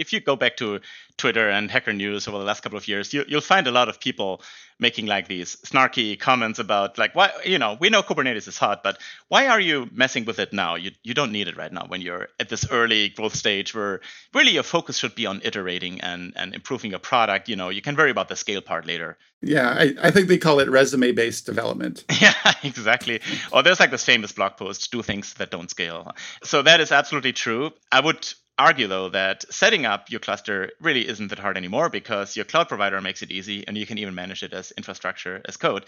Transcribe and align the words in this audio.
if 0.00 0.12
you 0.12 0.20
go 0.20 0.36
back 0.36 0.56
to 0.56 0.80
Twitter 1.16 1.48
and 1.50 1.70
Hacker 1.70 1.92
News 1.92 2.26
over 2.26 2.38
the 2.38 2.44
last 2.44 2.62
couple 2.62 2.78
of 2.78 2.88
years, 2.88 3.12
you, 3.12 3.24
will 3.30 3.40
find 3.40 3.66
a 3.66 3.70
lot 3.70 3.88
of 3.88 4.00
people 4.00 4.42
making 4.78 5.04
like 5.04 5.28
these 5.28 5.56
snarky 5.56 6.18
comments 6.18 6.58
about 6.58 6.96
like 6.96 7.14
why 7.14 7.30
you 7.44 7.58
know 7.58 7.76
we 7.78 7.90
know 7.90 8.02
Kubernetes 8.02 8.48
is 8.48 8.56
hot, 8.56 8.82
but 8.82 8.98
why 9.28 9.46
are 9.46 9.60
you 9.60 9.88
messing 9.92 10.24
with 10.24 10.38
it 10.38 10.52
now? 10.52 10.74
You 10.74 10.90
you 11.02 11.12
don't 11.12 11.32
need 11.32 11.48
it 11.48 11.56
right 11.56 11.72
now 11.72 11.84
when 11.86 12.00
you're 12.00 12.28
at 12.40 12.48
this 12.48 12.66
early 12.70 13.10
growth 13.10 13.34
stage 13.34 13.74
where 13.74 14.00
really 14.32 14.52
your 14.52 14.62
focus 14.62 14.96
should 14.96 15.14
be 15.14 15.26
on 15.26 15.42
iterating 15.44 16.00
and 16.00 16.32
and 16.36 16.54
improving 16.54 16.90
your 16.90 17.00
product. 17.00 17.48
You 17.48 17.56
know, 17.56 17.68
you 17.68 17.82
can 17.82 17.94
worry 17.94 18.10
about 18.10 18.28
the 18.28 18.36
scale 18.36 18.62
part 18.62 18.86
later. 18.86 19.18
Yeah, 19.42 19.68
I, 19.68 19.94
I 20.02 20.10
think 20.10 20.28
they 20.28 20.38
call 20.38 20.60
it 20.60 20.68
resume 20.70 21.12
based 21.12 21.46
development. 21.46 22.04
yeah, 22.20 22.34
exactly. 22.62 23.20
Or 23.52 23.62
there's 23.62 23.80
like 23.80 23.90
this 23.90 24.04
famous 24.04 24.32
blog 24.32 24.56
post, 24.56 24.90
do 24.92 25.02
things 25.02 25.34
that 25.34 25.50
don't 25.50 25.70
scale. 25.70 26.12
So 26.42 26.62
that 26.62 26.80
is 26.80 26.92
absolutely 26.92 27.32
true. 27.32 27.70
I 27.90 28.00
would 28.00 28.26
argue 28.60 28.86
though 28.86 29.08
that 29.08 29.44
setting 29.52 29.86
up 29.86 30.10
your 30.10 30.20
cluster 30.20 30.70
really 30.80 31.08
isn't 31.08 31.28
that 31.28 31.38
hard 31.38 31.56
anymore 31.56 31.88
because 31.88 32.36
your 32.36 32.44
cloud 32.44 32.68
provider 32.68 33.00
makes 33.00 33.22
it 33.22 33.30
easy 33.30 33.66
and 33.66 33.76
you 33.76 33.86
can 33.86 33.96
even 33.96 34.14
manage 34.14 34.42
it 34.42 34.52
as 34.52 34.70
infrastructure 34.72 35.40
as 35.46 35.56
code. 35.56 35.86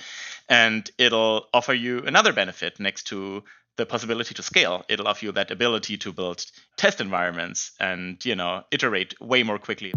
And 0.48 0.91
it'll 0.97 1.47
offer 1.52 1.74
you 1.74 2.00
another 2.00 2.33
benefit 2.33 2.80
next 2.80 3.05
to 3.09 3.45
the 3.77 3.84
possibility 3.84 4.34
to 4.34 4.42
scale. 4.42 4.84
It'll 4.88 5.06
offer 5.06 5.27
you 5.27 5.33
that 5.33 5.50
ability 5.50 5.98
to 5.98 6.12
build 6.12 6.45
test 6.77 7.00
environments 7.00 7.73
and 7.78 8.24
you 8.24 8.34
know 8.34 8.64
iterate 8.70 9.20
way 9.20 9.42
more 9.42 9.59
quickly. 9.59 9.92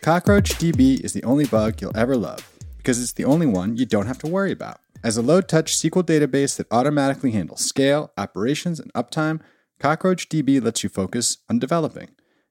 CockroachDB 0.00 1.00
is 1.00 1.14
the 1.14 1.24
only 1.24 1.46
bug 1.46 1.80
you'll 1.80 1.96
ever 1.96 2.14
love 2.14 2.53
because 2.84 3.02
it's 3.02 3.12
the 3.12 3.24
only 3.24 3.46
one 3.46 3.78
you 3.78 3.86
don't 3.86 4.06
have 4.06 4.18
to 4.18 4.26
worry 4.26 4.52
about. 4.52 4.78
As 5.02 5.16
a 5.16 5.22
low 5.22 5.40
touch 5.40 5.74
SQL 5.74 6.02
database 6.02 6.56
that 6.58 6.66
automatically 6.70 7.30
handles 7.30 7.64
scale, 7.64 8.12
operations, 8.18 8.78
and 8.78 8.92
uptime, 8.92 9.40
CockroachDB 9.80 10.62
lets 10.62 10.82
you 10.82 10.90
focus 10.90 11.38
on 11.48 11.58
developing. 11.58 12.10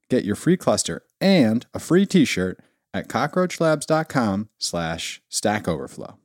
Get 0.09 0.25
your 0.25 0.35
free 0.35 0.57
cluster 0.57 1.03
and 1.21 1.67
a 1.73 1.79
free 1.79 2.07
t 2.07 2.25
shirt 2.25 2.59
at 2.95 3.07
cockroachlabs.com 3.07 4.49
slash 4.57 5.21
stack 5.29 5.67
overflow. 5.67 6.17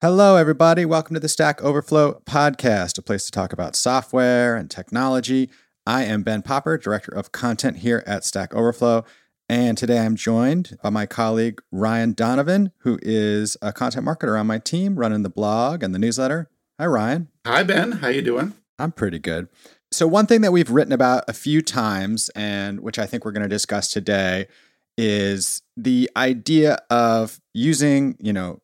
Hello, 0.00 0.36
everybody. 0.36 0.84
Welcome 0.84 1.14
to 1.14 1.20
the 1.20 1.28
Stack 1.28 1.62
Overflow 1.62 2.22
podcast, 2.24 2.98
a 2.98 3.02
place 3.02 3.26
to 3.26 3.30
talk 3.30 3.52
about 3.52 3.76
software 3.76 4.56
and 4.56 4.70
technology. 4.70 5.50
I 5.86 6.04
am 6.04 6.22
Ben 6.22 6.42
Popper, 6.42 6.78
Director 6.78 7.14
of 7.14 7.32
Content 7.32 7.78
here 7.78 8.02
at 8.06 8.24
Stack 8.24 8.54
Overflow. 8.54 9.04
And 9.50 9.76
today 9.76 9.98
I'm 9.98 10.14
joined 10.14 10.78
by 10.80 10.90
my 10.90 11.06
colleague 11.06 11.60
Ryan 11.72 12.12
Donovan, 12.12 12.70
who 12.82 13.00
is 13.02 13.56
a 13.60 13.72
content 13.72 14.06
marketer 14.06 14.38
on 14.38 14.46
my 14.46 14.58
team, 14.58 14.94
running 14.94 15.24
the 15.24 15.28
blog 15.28 15.82
and 15.82 15.92
the 15.92 15.98
newsletter. 15.98 16.48
Hi, 16.78 16.86
Ryan. 16.86 17.26
Hi, 17.44 17.64
Ben. 17.64 17.90
How 17.90 18.06
you 18.06 18.22
doing? 18.22 18.54
I'm 18.78 18.92
pretty 18.92 19.18
good. 19.18 19.48
So 19.90 20.06
one 20.06 20.26
thing 20.28 20.42
that 20.42 20.52
we've 20.52 20.70
written 20.70 20.92
about 20.92 21.24
a 21.26 21.32
few 21.32 21.62
times, 21.62 22.30
and 22.36 22.78
which 22.78 22.96
I 22.96 23.06
think 23.06 23.24
we're 23.24 23.32
going 23.32 23.42
to 23.42 23.48
discuss 23.48 23.90
today, 23.90 24.46
is 24.96 25.62
the 25.76 26.08
idea 26.16 26.78
of 26.88 27.40
using, 27.52 28.16
you 28.20 28.32
know, 28.32 28.60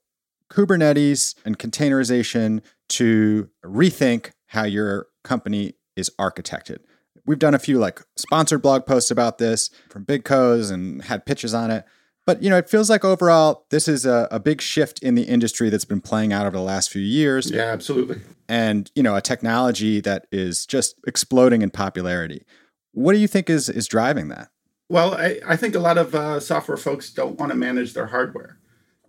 Kubernetes 0.52 1.34
and 1.44 1.58
containerization 1.58 2.60
to 2.90 3.50
rethink 3.64 4.30
how 4.46 4.62
your 4.62 5.08
company 5.24 5.72
is 5.96 6.12
architected 6.16 6.78
we've 7.26 7.38
done 7.38 7.54
a 7.54 7.58
few 7.58 7.78
like 7.78 8.00
sponsored 8.16 8.62
blog 8.62 8.86
posts 8.86 9.10
about 9.10 9.38
this 9.38 9.70
from 9.90 10.04
big 10.04 10.24
co's 10.24 10.70
and 10.70 11.02
had 11.02 11.26
pitches 11.26 11.54
on 11.54 11.70
it. 11.70 11.84
But 12.26 12.42
you 12.42 12.50
know, 12.50 12.56
it 12.56 12.68
feels 12.68 12.90
like 12.90 13.04
overall 13.04 13.66
this 13.70 13.86
is 13.86 14.04
a, 14.04 14.26
a 14.30 14.40
big 14.40 14.60
shift 14.60 14.98
in 15.00 15.14
the 15.14 15.22
industry 15.22 15.70
that's 15.70 15.84
been 15.84 16.00
playing 16.00 16.32
out 16.32 16.46
over 16.46 16.56
the 16.56 16.62
last 16.62 16.90
few 16.90 17.02
years. 17.02 17.50
Yeah, 17.50 17.62
absolutely. 17.62 18.20
And 18.48 18.90
you 18.94 19.02
know, 19.02 19.14
a 19.14 19.20
technology 19.20 20.00
that 20.00 20.26
is 20.32 20.66
just 20.66 20.96
exploding 21.06 21.62
in 21.62 21.70
popularity. 21.70 22.44
What 22.92 23.12
do 23.12 23.18
you 23.18 23.28
think 23.28 23.48
is 23.48 23.68
is 23.68 23.86
driving 23.86 24.28
that? 24.28 24.48
Well, 24.88 25.14
I, 25.14 25.40
I 25.46 25.56
think 25.56 25.74
a 25.74 25.80
lot 25.80 25.98
of 25.98 26.14
uh, 26.14 26.40
software 26.40 26.76
folks 26.76 27.10
don't 27.10 27.38
want 27.38 27.50
to 27.50 27.58
manage 27.58 27.92
their 27.92 28.06
hardware. 28.06 28.58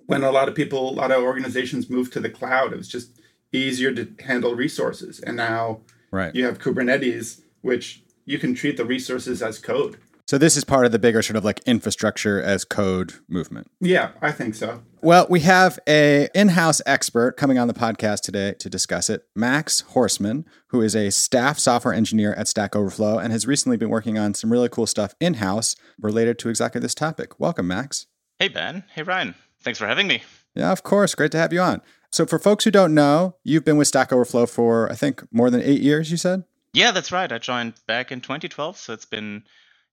When 0.08 0.24
a 0.24 0.32
lot 0.32 0.48
of 0.48 0.56
people, 0.56 0.90
a 0.90 0.96
lot 0.96 1.12
of 1.12 1.22
organizations 1.22 1.90
moved 1.90 2.14
to 2.14 2.20
the 2.20 2.30
cloud, 2.30 2.74
it 2.74 2.78
was 2.78 2.88
just 2.88 3.20
easier 3.52 3.94
to 3.94 4.12
handle 4.24 4.56
resources. 4.56 5.20
And 5.20 5.38
now 5.38 5.82
right. 6.12 6.34
you 6.34 6.46
have 6.46 6.60
Kubernetes, 6.60 7.42
which 7.62 8.04
you 8.28 8.38
can 8.38 8.54
treat 8.54 8.78
the 8.78 8.86
resources 8.86 9.42
as 9.42 9.58
code. 9.58 9.98
So 10.28 10.38
this 10.38 10.58
is 10.58 10.66
part 10.66 10.86
of 10.86 10.92
the 10.92 11.00
bigger 11.00 11.22
sort 11.22 11.38
of 11.38 11.46
like 11.46 11.62
infrastructure 11.66 12.42
as 12.42 12.66
code 12.66 13.14
movement. 13.30 13.72
Yeah, 13.80 14.12
I 14.22 14.34
think 14.34 14.56
so. 14.56 14.84
Well, 15.02 15.26
we 15.30 15.40
have 15.40 15.80
a 15.88 16.28
in-house 16.36 16.82
expert 16.86 17.38
coming 17.38 17.58
on 17.58 17.70
the 17.70 17.74
podcast 17.74 18.24
today 18.24 18.54
to 18.60 18.70
discuss 18.70 19.10
it, 19.10 19.24
Max 19.38 19.86
Horstmann, 19.94 20.44
who 20.68 20.82
is 20.82 20.98
a 20.98 21.12
staff 21.12 21.58
software 21.58 21.94
engineer 21.94 22.34
at 22.34 22.50
Stack 22.50 22.76
Overflow 22.76 23.20
and 23.20 23.32
has 23.32 23.48
recently 23.48 23.78
been 23.78 23.90
working 23.90 24.18
on 24.18 24.34
some 24.34 24.52
really 24.52 24.68
cool 24.68 24.86
stuff 24.86 25.16
in-house 25.22 25.78
related 25.98 26.38
to 26.40 26.50
exactly 26.50 26.82
this 26.82 26.94
topic. 26.94 27.40
Welcome, 27.40 27.70
Max. 27.70 28.08
Hey 28.38 28.50
Ben. 28.50 28.84
Hey 28.94 29.04
Ryan. 29.04 29.34
Thanks 29.62 29.80
for 29.80 29.88
having 29.88 30.08
me. 30.08 30.24
Yeah, 30.54 30.74
of 30.74 30.84
course. 30.84 31.16
Great 31.16 31.32
to 31.32 31.38
have 31.38 31.54
you 31.54 31.62
on. 31.62 31.82
So 32.12 32.26
for 32.26 32.38
folks 32.38 32.66
who 32.66 32.72
don't 32.72 32.94
know, 32.94 33.38
you've 33.46 33.64
been 33.64 33.78
with 33.78 33.88
Stack 33.88 34.12
Overflow 34.12 34.48
for 34.48 34.92
I 34.92 34.96
think 34.96 35.24
more 35.32 35.50
than 35.50 35.62
8 35.62 35.82
years, 35.82 36.12
you 36.12 36.18
said? 36.18 36.44
Yeah, 36.78 36.92
that's 36.92 37.12
right. 37.12 37.32
I 37.32 37.40
joined 37.40 37.74
back 37.88 38.12
in 38.12 38.22
2012, 38.22 38.78
so 38.78 38.94
it's 38.94 39.06
been 39.06 39.44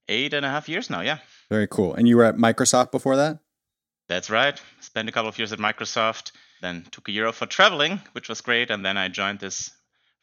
eight 0.07 0.35
and 0.35 0.45
a 0.45 0.49
half 0.49 0.69
years 0.69 0.87
now. 0.87 1.01
Yeah. 1.01 1.17
Very 1.49 1.67
cool. 1.67 1.95
And 1.95 2.07
you 2.07 2.15
were 2.15 2.23
at 2.23 2.35
Microsoft 2.35 2.91
before 2.91 3.15
that? 3.15 3.39
That's 4.07 4.29
right. 4.29 4.61
Spent 4.81 5.09
a 5.09 5.11
couple 5.11 5.29
of 5.29 5.37
years 5.39 5.51
at 5.51 5.57
Microsoft, 5.57 6.31
then 6.61 6.85
took 6.91 7.09
a 7.09 7.11
year 7.11 7.25
off 7.25 7.37
for 7.37 7.47
traveling, 7.47 8.01
which 8.11 8.29
was 8.29 8.41
great, 8.41 8.69
and 8.69 8.85
then 8.85 8.97
I 8.97 9.07
joined 9.07 9.39
this 9.39 9.71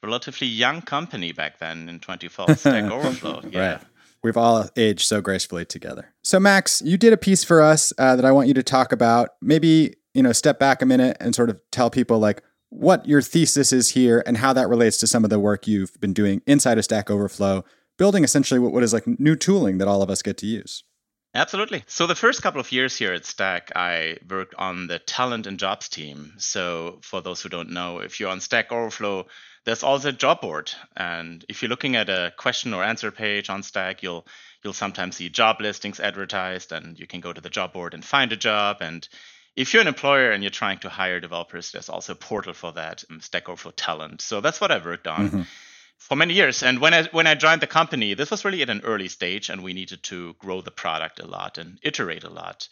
relatively 0.04 0.46
young 0.46 0.82
company 0.82 1.32
back 1.32 1.58
then 1.58 1.88
in 1.88 1.98
2012, 1.98 2.56
Stack 2.58 2.92
Overflow. 2.92 3.42
Yeah. 3.50 3.72
Right. 3.72 3.80
We've 4.22 4.36
all 4.36 4.68
aged 4.76 5.08
so 5.08 5.20
gracefully 5.20 5.64
together. 5.64 6.14
So, 6.22 6.38
Max, 6.38 6.80
you 6.84 6.96
did 6.96 7.12
a 7.12 7.16
piece 7.16 7.42
for 7.42 7.60
us 7.60 7.92
uh, 7.98 8.14
that 8.14 8.24
I 8.24 8.30
want 8.30 8.46
you 8.46 8.54
to 8.54 8.62
talk 8.62 8.92
about. 8.92 9.30
Maybe 9.40 9.96
you 10.14 10.22
know, 10.22 10.32
step 10.32 10.58
back 10.58 10.82
a 10.82 10.86
minute 10.86 11.16
and 11.20 11.34
sort 11.34 11.50
of 11.50 11.60
tell 11.70 11.90
people 11.90 12.18
like 12.18 12.42
what 12.72 13.06
your 13.06 13.20
thesis 13.20 13.70
is 13.72 13.90
here 13.90 14.22
and 14.26 14.38
how 14.38 14.54
that 14.54 14.68
relates 14.68 14.96
to 14.96 15.06
some 15.06 15.24
of 15.24 15.30
the 15.30 15.38
work 15.38 15.66
you've 15.66 16.00
been 16.00 16.14
doing 16.14 16.40
inside 16.46 16.78
of 16.78 16.84
Stack 16.84 17.10
Overflow, 17.10 17.64
building 17.98 18.24
essentially 18.24 18.58
what, 18.58 18.82
is 18.82 18.94
like 18.94 19.06
new 19.06 19.36
tooling 19.36 19.76
that 19.78 19.88
all 19.88 20.00
of 20.00 20.08
us 20.08 20.22
get 20.22 20.38
to 20.38 20.46
use. 20.46 20.82
Absolutely. 21.34 21.84
So 21.86 22.06
the 22.06 22.14
first 22.14 22.42
couple 22.42 22.60
of 22.60 22.72
years 22.72 22.96
here 22.96 23.12
at 23.12 23.26
Stack, 23.26 23.72
I 23.76 24.16
worked 24.28 24.54
on 24.56 24.86
the 24.86 24.98
talent 24.98 25.46
and 25.46 25.58
jobs 25.58 25.88
team. 25.88 26.32
So 26.38 26.98
for 27.02 27.20
those 27.20 27.42
who 27.42 27.50
don't 27.50 27.70
know, 27.70 27.98
if 27.98 28.18
you're 28.18 28.30
on 28.30 28.40
Stack 28.40 28.72
Overflow, 28.72 29.26
there's 29.64 29.82
also 29.82 30.08
a 30.08 30.12
job 30.12 30.40
board. 30.40 30.72
And 30.96 31.44
if 31.48 31.62
you're 31.62 31.68
looking 31.68 31.96
at 31.96 32.08
a 32.08 32.32
question 32.36 32.74
or 32.74 32.82
answer 32.82 33.10
page 33.10 33.50
on 33.50 33.62
Stack, 33.62 34.02
you'll 34.02 34.26
you'll 34.62 34.72
sometimes 34.72 35.16
see 35.16 35.28
job 35.28 35.60
listings 35.60 36.00
advertised 36.00 36.72
and 36.72 36.98
you 36.98 37.06
can 37.06 37.20
go 37.20 37.32
to 37.32 37.40
the 37.40 37.50
job 37.50 37.72
board 37.72 37.94
and 37.94 38.04
find 38.04 38.32
a 38.32 38.36
job 38.36 38.78
and 38.80 39.08
if 39.56 39.72
you're 39.72 39.82
an 39.82 39.88
employer 39.88 40.30
and 40.30 40.42
you're 40.42 40.50
trying 40.50 40.78
to 40.78 40.88
hire 40.88 41.20
developers, 41.20 41.72
there's 41.72 41.88
also 41.88 42.12
a 42.12 42.16
portal 42.16 42.54
for 42.54 42.72
that, 42.72 43.04
um, 43.10 43.20
Stack 43.20 43.48
Overflow 43.48 43.72
Talent. 43.72 44.22
So 44.22 44.40
that's 44.40 44.60
what 44.60 44.70
I've 44.70 44.84
worked 44.84 45.06
on 45.06 45.28
mm-hmm. 45.28 45.42
for 45.98 46.16
many 46.16 46.34
years. 46.34 46.62
And 46.62 46.80
when 46.80 46.94
I 46.94 47.04
when 47.04 47.26
I 47.26 47.34
joined 47.34 47.60
the 47.60 47.66
company, 47.66 48.14
this 48.14 48.30
was 48.30 48.44
really 48.44 48.62
at 48.62 48.70
an 48.70 48.82
early 48.84 49.08
stage, 49.08 49.50
and 49.50 49.62
we 49.62 49.74
needed 49.74 50.02
to 50.04 50.34
grow 50.38 50.60
the 50.60 50.70
product 50.70 51.20
a 51.20 51.26
lot 51.26 51.58
and 51.58 51.78
iterate 51.82 52.24
a 52.24 52.30
lot. 52.30 52.68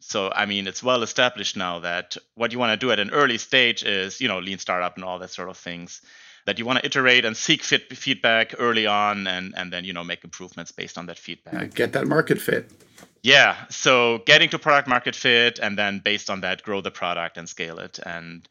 So 0.00 0.30
I 0.34 0.44
mean, 0.46 0.66
it's 0.66 0.82
well 0.82 1.02
established 1.02 1.56
now 1.56 1.80
that 1.80 2.16
what 2.34 2.52
you 2.52 2.58
want 2.58 2.78
to 2.78 2.86
do 2.86 2.92
at 2.92 2.98
an 2.98 3.10
early 3.10 3.38
stage 3.38 3.82
is, 3.82 4.20
you 4.20 4.28
know, 4.28 4.38
lean 4.38 4.58
startup 4.58 4.96
and 4.96 5.04
all 5.04 5.18
that 5.20 5.30
sort 5.30 5.48
of 5.48 5.56
things. 5.56 6.02
That 6.46 6.58
you 6.58 6.64
want 6.64 6.78
to 6.78 6.86
iterate 6.86 7.26
and 7.26 7.36
seek 7.36 7.62
fit, 7.62 7.94
feedback 7.94 8.54
early 8.58 8.86
on, 8.86 9.26
and 9.26 9.54
and 9.54 9.70
then 9.70 9.84
you 9.84 9.92
know 9.92 10.04
make 10.04 10.24
improvements 10.24 10.72
based 10.72 10.96
on 10.96 11.06
that 11.06 11.18
feedback. 11.18 11.74
Get 11.74 11.92
that 11.92 12.06
market 12.06 12.40
fit. 12.40 12.70
Yeah. 13.22 13.56
So 13.68 14.22
getting 14.26 14.48
to 14.50 14.58
product 14.58 14.88
market 14.88 15.14
fit 15.14 15.58
and 15.58 15.76
then 15.76 16.00
based 16.04 16.30
on 16.30 16.40
that, 16.42 16.62
grow 16.62 16.80
the 16.80 16.90
product 16.90 17.36
and 17.36 17.48
scale 17.48 17.78
it. 17.78 17.98
And 18.04 18.48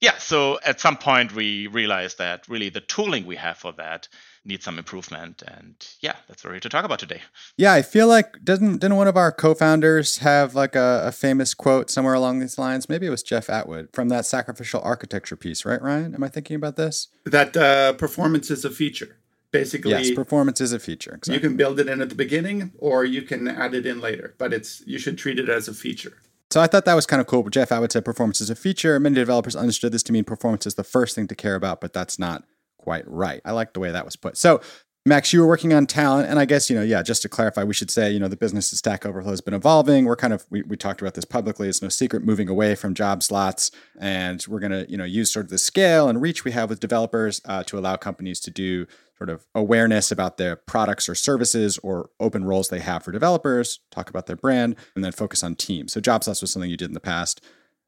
yeah, 0.00 0.18
so 0.18 0.60
at 0.64 0.80
some 0.80 0.96
point 0.96 1.34
we 1.34 1.66
realized 1.66 2.18
that 2.18 2.48
really 2.48 2.68
the 2.68 2.80
tooling 2.80 3.26
we 3.26 3.36
have 3.36 3.58
for 3.58 3.72
that 3.72 4.08
needs 4.44 4.64
some 4.64 4.78
improvement. 4.78 5.42
And 5.46 5.74
yeah, 6.00 6.14
that's 6.28 6.42
what 6.42 6.50
we're 6.50 6.54
here 6.54 6.60
to 6.60 6.68
talk 6.68 6.84
about 6.84 7.00
today. 7.00 7.20
Yeah, 7.56 7.72
I 7.72 7.82
feel 7.82 8.06
like 8.06 8.44
doesn't 8.44 8.78
didn't 8.78 8.96
one 8.96 9.08
of 9.08 9.16
our 9.16 9.32
co-founders 9.32 10.18
have 10.18 10.54
like 10.54 10.76
a, 10.76 11.02
a 11.06 11.12
famous 11.12 11.52
quote 11.52 11.90
somewhere 11.90 12.14
along 12.14 12.38
these 12.38 12.58
lines? 12.58 12.88
Maybe 12.88 13.06
it 13.06 13.10
was 13.10 13.22
Jeff 13.22 13.50
Atwood 13.50 13.88
from 13.92 14.08
that 14.08 14.24
sacrificial 14.24 14.80
architecture 14.82 15.36
piece, 15.36 15.64
right, 15.64 15.82
Ryan? 15.82 16.14
Am 16.14 16.22
I 16.22 16.28
thinking 16.28 16.56
about 16.56 16.76
this? 16.76 17.08
That 17.24 17.56
uh, 17.56 17.94
performance 17.94 18.50
is 18.50 18.64
a 18.64 18.70
feature 18.70 19.16
basically 19.50 19.90
yes 19.90 20.10
performance 20.10 20.60
is 20.60 20.72
a 20.72 20.78
feature 20.78 21.14
exactly. 21.14 21.34
you 21.34 21.40
can 21.40 21.56
build 21.56 21.80
it 21.80 21.88
in 21.88 22.00
at 22.00 22.08
the 22.08 22.14
beginning 22.14 22.72
or 22.78 23.04
you 23.04 23.22
can 23.22 23.48
add 23.48 23.74
it 23.74 23.86
in 23.86 24.00
later 24.00 24.34
but 24.38 24.52
it's 24.52 24.82
you 24.86 24.98
should 24.98 25.16
treat 25.16 25.38
it 25.38 25.48
as 25.48 25.68
a 25.68 25.74
feature 25.74 26.18
so 26.50 26.60
I 26.60 26.66
thought 26.66 26.86
that 26.86 26.94
was 26.94 27.06
kind 27.06 27.20
of 27.20 27.26
cool. 27.26 27.42
But 27.42 27.52
Jeff 27.52 27.70
Atwood 27.70 27.92
said 27.92 28.04
performance 28.04 28.40
is 28.40 28.48
a 28.48 28.54
feature. 28.54 28.98
Many 28.98 29.16
developers 29.16 29.54
understood 29.54 29.92
this 29.92 30.02
to 30.04 30.12
mean 30.12 30.24
performance 30.24 30.66
is 30.66 30.76
the 30.76 30.84
first 30.84 31.14
thing 31.14 31.28
to 31.28 31.34
care 31.34 31.54
about, 31.54 31.80
but 31.80 31.92
that's 31.92 32.18
not 32.18 32.44
quite 32.78 33.06
right. 33.06 33.42
I 33.44 33.52
like 33.52 33.74
the 33.74 33.80
way 33.80 33.90
that 33.90 34.04
was 34.04 34.16
put. 34.16 34.36
So 34.38 34.60
Max, 35.08 35.32
you 35.32 35.40
were 35.40 35.46
working 35.46 35.72
on 35.72 35.86
talent, 35.86 36.28
and 36.28 36.38
I 36.38 36.44
guess 36.44 36.68
you 36.68 36.76
know, 36.76 36.82
yeah. 36.82 37.02
Just 37.02 37.22
to 37.22 37.28
clarify, 37.28 37.64
we 37.64 37.74
should 37.74 37.90
say, 37.90 38.10
you 38.10 38.20
know, 38.20 38.28
the 38.28 38.36
business 38.36 38.70
of 38.70 38.78
Stack 38.78 39.06
Overflow 39.06 39.30
has 39.30 39.40
been 39.40 39.54
evolving. 39.54 40.04
We're 40.04 40.16
kind 40.16 40.32
of 40.32 40.46
we, 40.50 40.62
we 40.62 40.76
talked 40.76 41.00
about 41.00 41.14
this 41.14 41.24
publicly. 41.24 41.68
It's 41.68 41.82
no 41.82 41.88
secret, 41.88 42.24
moving 42.24 42.48
away 42.48 42.74
from 42.74 42.94
job 42.94 43.22
slots, 43.22 43.70
and 43.98 44.44
we're 44.46 44.60
going 44.60 44.72
to 44.72 44.88
you 44.90 44.96
know 44.96 45.04
use 45.04 45.32
sort 45.32 45.46
of 45.46 45.50
the 45.50 45.58
scale 45.58 46.08
and 46.08 46.20
reach 46.20 46.44
we 46.44 46.52
have 46.52 46.68
with 46.68 46.80
developers 46.80 47.40
uh, 47.46 47.62
to 47.64 47.78
allow 47.78 47.96
companies 47.96 48.38
to 48.40 48.50
do 48.50 48.86
sort 49.16 49.30
of 49.30 49.46
awareness 49.54 50.12
about 50.12 50.36
their 50.36 50.54
products 50.54 51.08
or 51.08 51.14
services 51.14 51.78
or 51.78 52.10
open 52.20 52.44
roles 52.44 52.68
they 52.68 52.80
have 52.80 53.02
for 53.02 53.10
developers. 53.10 53.80
Talk 53.90 54.10
about 54.10 54.26
their 54.26 54.36
brand, 54.36 54.76
and 54.94 55.02
then 55.02 55.12
focus 55.12 55.42
on 55.42 55.56
teams. 55.56 55.92
So 55.92 56.00
job 56.00 56.22
slots 56.22 56.42
was 56.42 56.52
something 56.52 56.70
you 56.70 56.76
did 56.76 56.90
in 56.90 56.94
the 56.94 57.00
past 57.00 57.44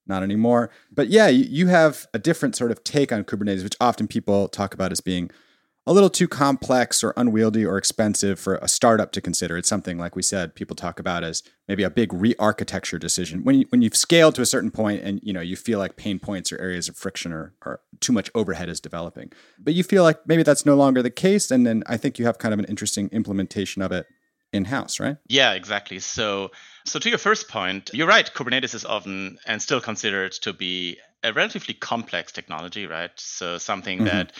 not 0.06 0.22
anymore. 0.22 0.70
But 0.90 1.08
yeah, 1.08 1.28
you 1.28 1.68
have 1.68 2.06
a 2.12 2.18
different 2.18 2.56
sort 2.56 2.70
of 2.70 2.82
take 2.82 3.12
on 3.12 3.22
Kubernetes, 3.22 3.62
which 3.62 3.76
often 3.80 4.08
people 4.08 4.48
talk 4.48 4.74
about 4.74 4.90
as 4.90 5.00
being 5.00 5.30
a 5.86 5.92
little 5.92 6.10
too 6.10 6.28
complex 6.28 7.02
or 7.02 7.14
unwieldy 7.16 7.64
or 7.64 7.78
expensive 7.78 8.38
for 8.38 8.56
a 8.56 8.68
startup 8.68 9.12
to 9.12 9.20
consider. 9.20 9.56
It's 9.56 9.68
something 9.68 9.98
like 9.98 10.14
we 10.14 10.22
said 10.22 10.54
people 10.54 10.76
talk 10.76 11.00
about 11.00 11.24
as 11.24 11.42
maybe 11.68 11.82
a 11.82 11.90
big 11.90 12.12
re-architecture 12.12 12.98
decision. 12.98 13.44
When 13.44 13.60
you, 13.60 13.66
when 13.70 13.82
you've 13.82 13.96
scaled 13.96 14.34
to 14.34 14.42
a 14.42 14.46
certain 14.46 14.70
point 14.70 15.02
and 15.02 15.20
you 15.22 15.32
know 15.32 15.40
you 15.40 15.56
feel 15.56 15.78
like 15.78 15.96
pain 15.96 16.18
points 16.18 16.52
or 16.52 16.60
areas 16.60 16.88
of 16.88 16.96
friction 16.96 17.32
or, 17.32 17.54
or 17.64 17.80
too 18.00 18.12
much 18.12 18.30
overhead 18.34 18.68
is 18.68 18.80
developing, 18.80 19.32
but 19.58 19.74
you 19.74 19.82
feel 19.82 20.02
like 20.02 20.18
maybe 20.26 20.42
that's 20.42 20.66
no 20.66 20.74
longer 20.74 21.02
the 21.02 21.10
case, 21.10 21.50
and 21.50 21.66
then 21.66 21.82
I 21.86 21.96
think 21.96 22.18
you 22.18 22.26
have 22.26 22.38
kind 22.38 22.52
of 22.52 22.60
an 22.60 22.66
interesting 22.66 23.08
implementation 23.10 23.82
of 23.82 23.90
it 23.92 24.06
in 24.52 24.66
house, 24.66 24.98
right? 25.00 25.16
Yeah, 25.28 25.52
exactly. 25.52 25.98
So 25.98 26.50
so 26.84 26.98
to 26.98 27.08
your 27.08 27.18
first 27.18 27.48
point, 27.48 27.90
you're 27.92 28.06
right. 28.06 28.30
Kubernetes 28.32 28.74
is 28.74 28.84
often 28.84 29.38
and 29.46 29.62
still 29.62 29.80
considered 29.80 30.32
to 30.32 30.52
be 30.52 30.98
a 31.22 31.32
relatively 31.32 31.74
complex 31.74 32.32
technology, 32.32 32.86
right? 32.86 33.10
So 33.16 33.58
something 33.58 33.98
mm-hmm. 33.98 34.06
that 34.06 34.32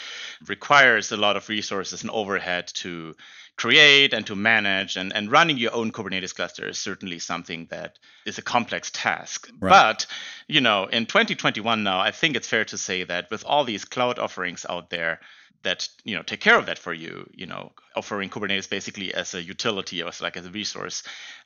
requires 0.47 1.13
a 1.13 1.17
lot 1.17 1.37
of 1.37 1.49
resources 1.49 2.03
and 2.03 2.11
overhead 2.11 2.69
to 2.69 3.15
create 3.57 4.15
and 4.15 4.27
to 4.27 4.35
manage 4.35 4.97
and, 4.97 5.15
and 5.15 5.31
running 5.31 5.59
your 5.59 5.75
own 5.75 5.93
Kubernetes 5.93 6.35
cluster 6.35 6.67
is 6.69 6.79
certainly 6.79 7.19
something 7.19 7.67
that 7.71 7.99
is 8.25 8.39
a 8.39 8.43
complex 8.43 8.91
task. 8.91 9.51
Right. 9.61 9.71
But, 9.71 10.07
you 10.49 10.63
know, 10.63 10.87
in 10.87 11.05
2021 11.05 11.83
now, 11.83 12.01
I 12.01 12.11
think 12.11 12.37
it's 12.37 12.49
fair 12.49 12.65
to 12.67 12.79
say 12.79 13.05
that 13.05 13.31
with 13.31 13.45
all 13.45 13.65
these 13.65 13.85
cloud 13.85 14.19
offerings 14.19 14.65
out 14.69 14.89
there, 14.89 15.21
that 15.63 15.89
you 16.05 16.17
know 16.17 16.23
take 16.23 16.41
care 16.41 16.57
of 16.57 16.67
that 16.67 16.79
for 16.79 16.93
you 16.93 17.29
you 17.35 17.45
know 17.47 17.71
offering 17.95 18.31
kubernetes 18.31 18.71
basically 18.71 19.13
as 19.13 19.35
a 19.35 19.43
utility 19.43 20.03
or 20.03 20.09
as 20.09 20.23
like 20.23 20.37
as 20.37 20.47
a 20.47 20.51
resource 20.51 21.03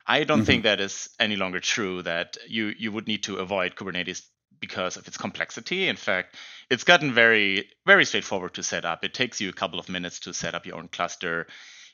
i 0.07 0.23
don't 0.23 0.39
mm-hmm. 0.39 0.45
think 0.45 0.63
that 0.63 0.79
is 0.79 1.09
any 1.19 1.35
longer 1.35 1.59
true 1.59 2.01
that 2.01 2.37
you 2.47 2.73
you 2.77 2.93
would 2.93 3.07
need 3.07 3.23
to 3.23 3.37
avoid 3.37 3.75
kubernetes 3.75 4.21
because 4.59 4.97
of 4.97 5.07
its 5.07 5.17
complexity. 5.17 5.87
In 5.87 5.95
fact 5.95 6.35
it's 6.69 6.83
gotten 6.83 7.13
very 7.13 7.69
very 7.85 8.05
straightforward 8.05 8.53
to 8.55 8.63
set 8.63 8.85
up. 8.85 9.03
It 9.03 9.13
takes 9.13 9.41
you 9.41 9.49
a 9.49 9.53
couple 9.53 9.79
of 9.79 9.89
minutes 9.89 10.19
to 10.21 10.33
set 10.33 10.55
up 10.55 10.65
your 10.65 10.77
own 10.77 10.87
cluster. 10.87 11.47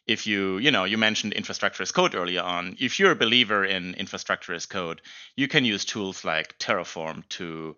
If 0.08 0.28
you 0.28 0.58
you 0.58 0.72
know 0.72 0.86
you 0.86 0.98
mentioned 0.98 1.34
infrastructure 1.34 1.84
as 1.84 1.92
code 1.92 2.16
earlier 2.16 2.42
on. 2.42 2.76
If 2.80 3.00
you're 3.00 3.12
a 3.12 3.16
believer 3.16 3.64
in 3.66 3.96
infrastructure 3.96 4.54
as 4.54 4.66
code 4.66 5.02
you 5.36 5.48
can 5.48 5.66
use 5.66 5.86
tools 5.86 6.26
like 6.26 6.58
terraform 6.60 7.28
to 7.30 7.76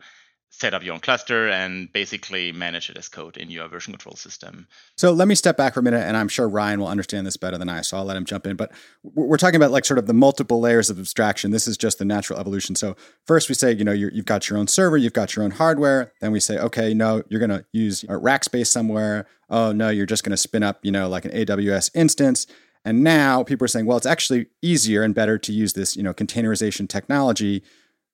set 0.55 0.75
up 0.75 0.83
your 0.83 0.93
own 0.93 0.99
cluster 0.99 1.49
and 1.49 1.91
basically 1.91 2.51
manage 2.51 2.87
it 2.87 2.95
as 2.95 3.09
code 3.09 3.37
in 3.37 3.49
your 3.49 3.67
version 3.67 3.91
control 3.91 4.15
system. 4.15 4.67
So 4.95 5.11
let 5.11 5.27
me 5.27 5.33
step 5.33 5.57
back 5.57 5.73
for 5.73 5.79
a 5.79 5.83
minute, 5.83 6.03
and 6.03 6.15
I'm 6.15 6.27
sure 6.27 6.47
Ryan 6.47 6.79
will 6.79 6.87
understand 6.87 7.25
this 7.25 7.37
better 7.37 7.57
than 7.57 7.69
I, 7.69 7.81
so 7.81 7.97
I'll 7.97 8.05
let 8.05 8.15
him 8.15 8.23
jump 8.23 8.45
in. 8.45 8.55
But 8.55 8.71
we're 9.01 9.37
talking 9.37 9.55
about 9.55 9.71
like 9.71 9.83
sort 9.83 9.97
of 9.97 10.05
the 10.05 10.13
multiple 10.13 10.59
layers 10.59 10.91
of 10.91 10.99
abstraction. 10.99 11.49
This 11.49 11.67
is 11.67 11.75
just 11.75 11.97
the 11.97 12.05
natural 12.05 12.39
evolution. 12.39 12.75
So 12.75 12.95
first 13.25 13.49
we 13.49 13.55
say, 13.55 13.73
you 13.73 13.83
know, 13.83 13.91
you 13.91 14.11
have 14.15 14.25
got 14.25 14.47
your 14.47 14.59
own 14.59 14.67
server, 14.67 14.95
you've 14.95 15.13
got 15.13 15.35
your 15.35 15.43
own 15.43 15.51
hardware. 15.51 16.13
Then 16.21 16.31
we 16.31 16.39
say, 16.39 16.59
okay, 16.59 16.93
no, 16.93 17.23
you're 17.29 17.39
going 17.39 17.49
to 17.49 17.65
use 17.73 18.05
a 18.07 18.15
rack 18.15 18.43
space 18.43 18.69
somewhere. 18.69 19.25
Oh 19.49 19.71
no, 19.71 19.89
you're 19.89 20.05
just 20.05 20.23
going 20.23 20.31
to 20.31 20.37
spin 20.37 20.61
up, 20.61 20.79
you 20.83 20.91
know, 20.91 21.09
like 21.09 21.25
an 21.25 21.31
AWS 21.31 21.89
instance. 21.95 22.45
And 22.85 23.03
now 23.03 23.43
people 23.43 23.65
are 23.65 23.69
saying, 23.69 23.87
well, 23.87 23.97
it's 23.97 24.05
actually 24.05 24.47
easier 24.61 25.01
and 25.01 25.15
better 25.15 25.39
to 25.39 25.51
use 25.51 25.73
this, 25.73 25.95
you 25.95 26.03
know, 26.03 26.13
containerization 26.13 26.87
technology 26.87 27.63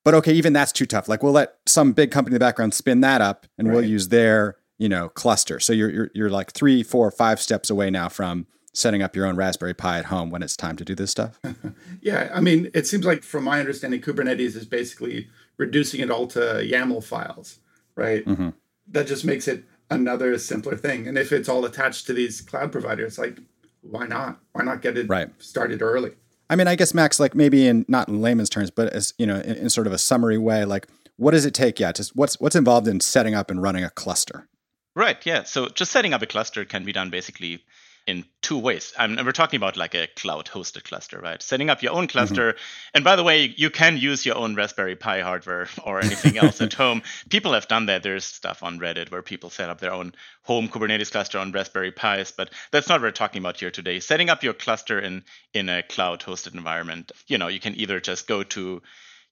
but 0.04 0.14
okay, 0.14 0.34
even 0.34 0.54
that's 0.54 0.72
too 0.72 0.86
tough. 0.86 1.08
Like 1.08 1.24
we'll 1.24 1.34
let 1.34 1.56
some 1.66 1.94
big 1.94 2.12
company 2.12 2.34
in 2.34 2.40
the 2.40 2.46
background 2.46 2.74
spin 2.74 3.02
that 3.02 3.22
up, 3.22 3.46
and 3.58 3.68
right. 3.68 3.76
we'll 3.76 3.86
use 3.86 4.10
their 4.10 4.58
you 4.78 4.90
know 4.90 5.10
cluster. 5.10 5.60
So 5.60 5.74
you're, 5.74 5.90
you're 5.90 6.12
you're 6.14 6.30
like 6.30 6.52
three, 6.52 6.84
four, 6.84 7.12
five 7.12 7.42
steps 7.42 7.70
away 7.70 7.90
now 7.90 8.10
from 8.10 8.48
setting 8.74 9.02
up 9.02 9.16
your 9.16 9.26
own 9.26 9.36
Raspberry 9.36 9.74
Pi 9.74 10.00
at 10.00 10.06
home 10.06 10.30
when 10.30 10.44
it's 10.44 10.56
time 10.56 10.76
to 10.78 10.86
do 10.86 10.96
this 10.96 11.12
stuff. 11.12 11.40
yeah, 12.02 12.32
I 12.34 12.40
mean, 12.40 12.70
it 12.74 12.88
seems 12.88 13.06
like 13.06 13.24
from 13.24 13.44
my 13.44 13.60
understanding, 13.60 14.02
Kubernetes 14.02 14.56
is 14.56 14.66
basically 14.66 15.28
reducing 15.58 16.00
it 16.02 16.12
all 16.12 16.28
to 16.28 16.40
YAML 16.40 17.04
files, 17.04 17.60
right? 17.96 18.24
Mm-hmm. 18.26 18.50
That 18.92 19.08
just 19.08 19.26
makes 19.26 19.48
it 19.48 19.66
another 19.90 20.38
simpler 20.38 20.78
thing. 20.78 21.08
And 21.08 21.18
if 21.18 21.32
it's 21.32 21.50
all 21.50 21.66
attached 21.66 22.06
to 22.08 22.14
these 22.14 22.42
cloud 22.42 22.72
providers, 22.72 23.18
like 23.18 23.40
why 23.82 24.06
not? 24.08 24.40
Why 24.54 24.64
not 24.64 24.82
get 24.82 24.98
it 24.98 25.08
right. 25.10 25.30
started 25.42 25.82
early? 25.82 26.12
I 26.50 26.56
mean, 26.56 26.68
I 26.68 26.76
guess 26.76 26.94
Max, 26.94 27.20
like 27.20 27.36
maybe 27.36 27.68
in 27.68 27.86
not 27.88 28.08
in 28.08 28.22
layman's 28.22 28.50
terms, 28.50 28.72
but 28.72 28.92
as 28.94 29.14
you 29.18 29.26
know, 29.26 29.36
in, 29.36 29.56
in 29.56 29.70
sort 29.70 29.88
of 29.88 29.94
a 29.94 29.98
summary 29.98 30.38
way, 30.38 30.66
like 30.66 30.88
what 31.18 31.32
does 31.32 31.46
it 31.46 31.54
take? 31.54 31.80
Yeah, 31.80 31.92
just 31.92 32.16
what's 32.16 32.40
what's 32.40 32.56
involved 32.56 32.88
in 32.88 33.00
setting 33.00 33.36
up 33.36 33.52
and 33.52 33.62
running 33.62 33.84
a 33.84 33.90
cluster? 33.90 34.48
Right. 34.96 35.24
Yeah. 35.26 35.44
So 35.44 35.68
just 35.70 35.92
setting 35.92 36.14
up 36.14 36.22
a 36.22 36.26
cluster 36.26 36.66
can 36.66 36.84
be 36.84 36.92
done 36.92 37.10
basically 37.10 37.64
in 38.08 38.26
two 38.50 38.58
ways. 38.58 38.94
and 38.98 39.24
we're 39.24 39.32
talking 39.32 39.58
about 39.58 39.78
like 39.78 39.94
a 39.94 40.08
cloud 40.16 40.46
hosted 40.48 40.84
cluster, 40.84 41.20
right? 41.20 41.40
Setting 41.40 41.70
up 41.70 41.84
your 41.84 41.94
own 41.94 42.08
cluster. 42.08 42.54
Mm-hmm. 42.54 42.96
And 42.96 43.04
by 43.04 43.16
the 43.16 43.24
way, 43.24 43.54
you 43.56 43.70
can 43.70 43.96
use 43.96 44.26
your 44.26 44.38
own 44.38 44.56
Raspberry 44.56 44.96
Pi 44.96 45.22
hardware 45.22 45.68
or 45.84 46.00
anything 46.02 46.36
else 46.36 46.60
at 46.60 46.74
home. 46.84 47.04
People 47.30 47.54
have 47.54 47.68
done 47.68 47.86
that. 47.86 48.02
There's 48.02 48.26
stuff 48.26 48.64
on 48.64 48.80
Reddit 48.80 49.12
where 49.12 49.22
people 49.22 49.52
set 49.52 49.70
up 49.70 49.80
their 49.80 49.94
own 49.94 50.16
home 50.42 50.68
Kubernetes 50.68 51.12
cluster 51.12 51.38
on 51.38 51.52
Raspberry 51.52 51.92
Pis, 51.92 52.32
but 52.32 52.50
that's 52.72 52.90
not 52.90 52.96
what 52.96 53.04
we're 53.04 53.12
talking 53.12 53.40
about 53.40 53.60
here 53.60 53.70
today. 53.70 54.00
Setting 54.00 54.32
up 54.32 54.42
your 54.42 54.54
cluster 54.54 55.00
in 55.00 55.24
in 55.54 55.70
a 55.70 55.84
cloud 55.84 56.22
hosted 56.22 56.56
environment, 56.56 57.12
you 57.28 57.38
know, 57.38 57.50
you 57.50 57.60
can 57.60 57.76
either 57.76 58.00
just 58.00 58.28
go 58.28 58.42
to 58.42 58.82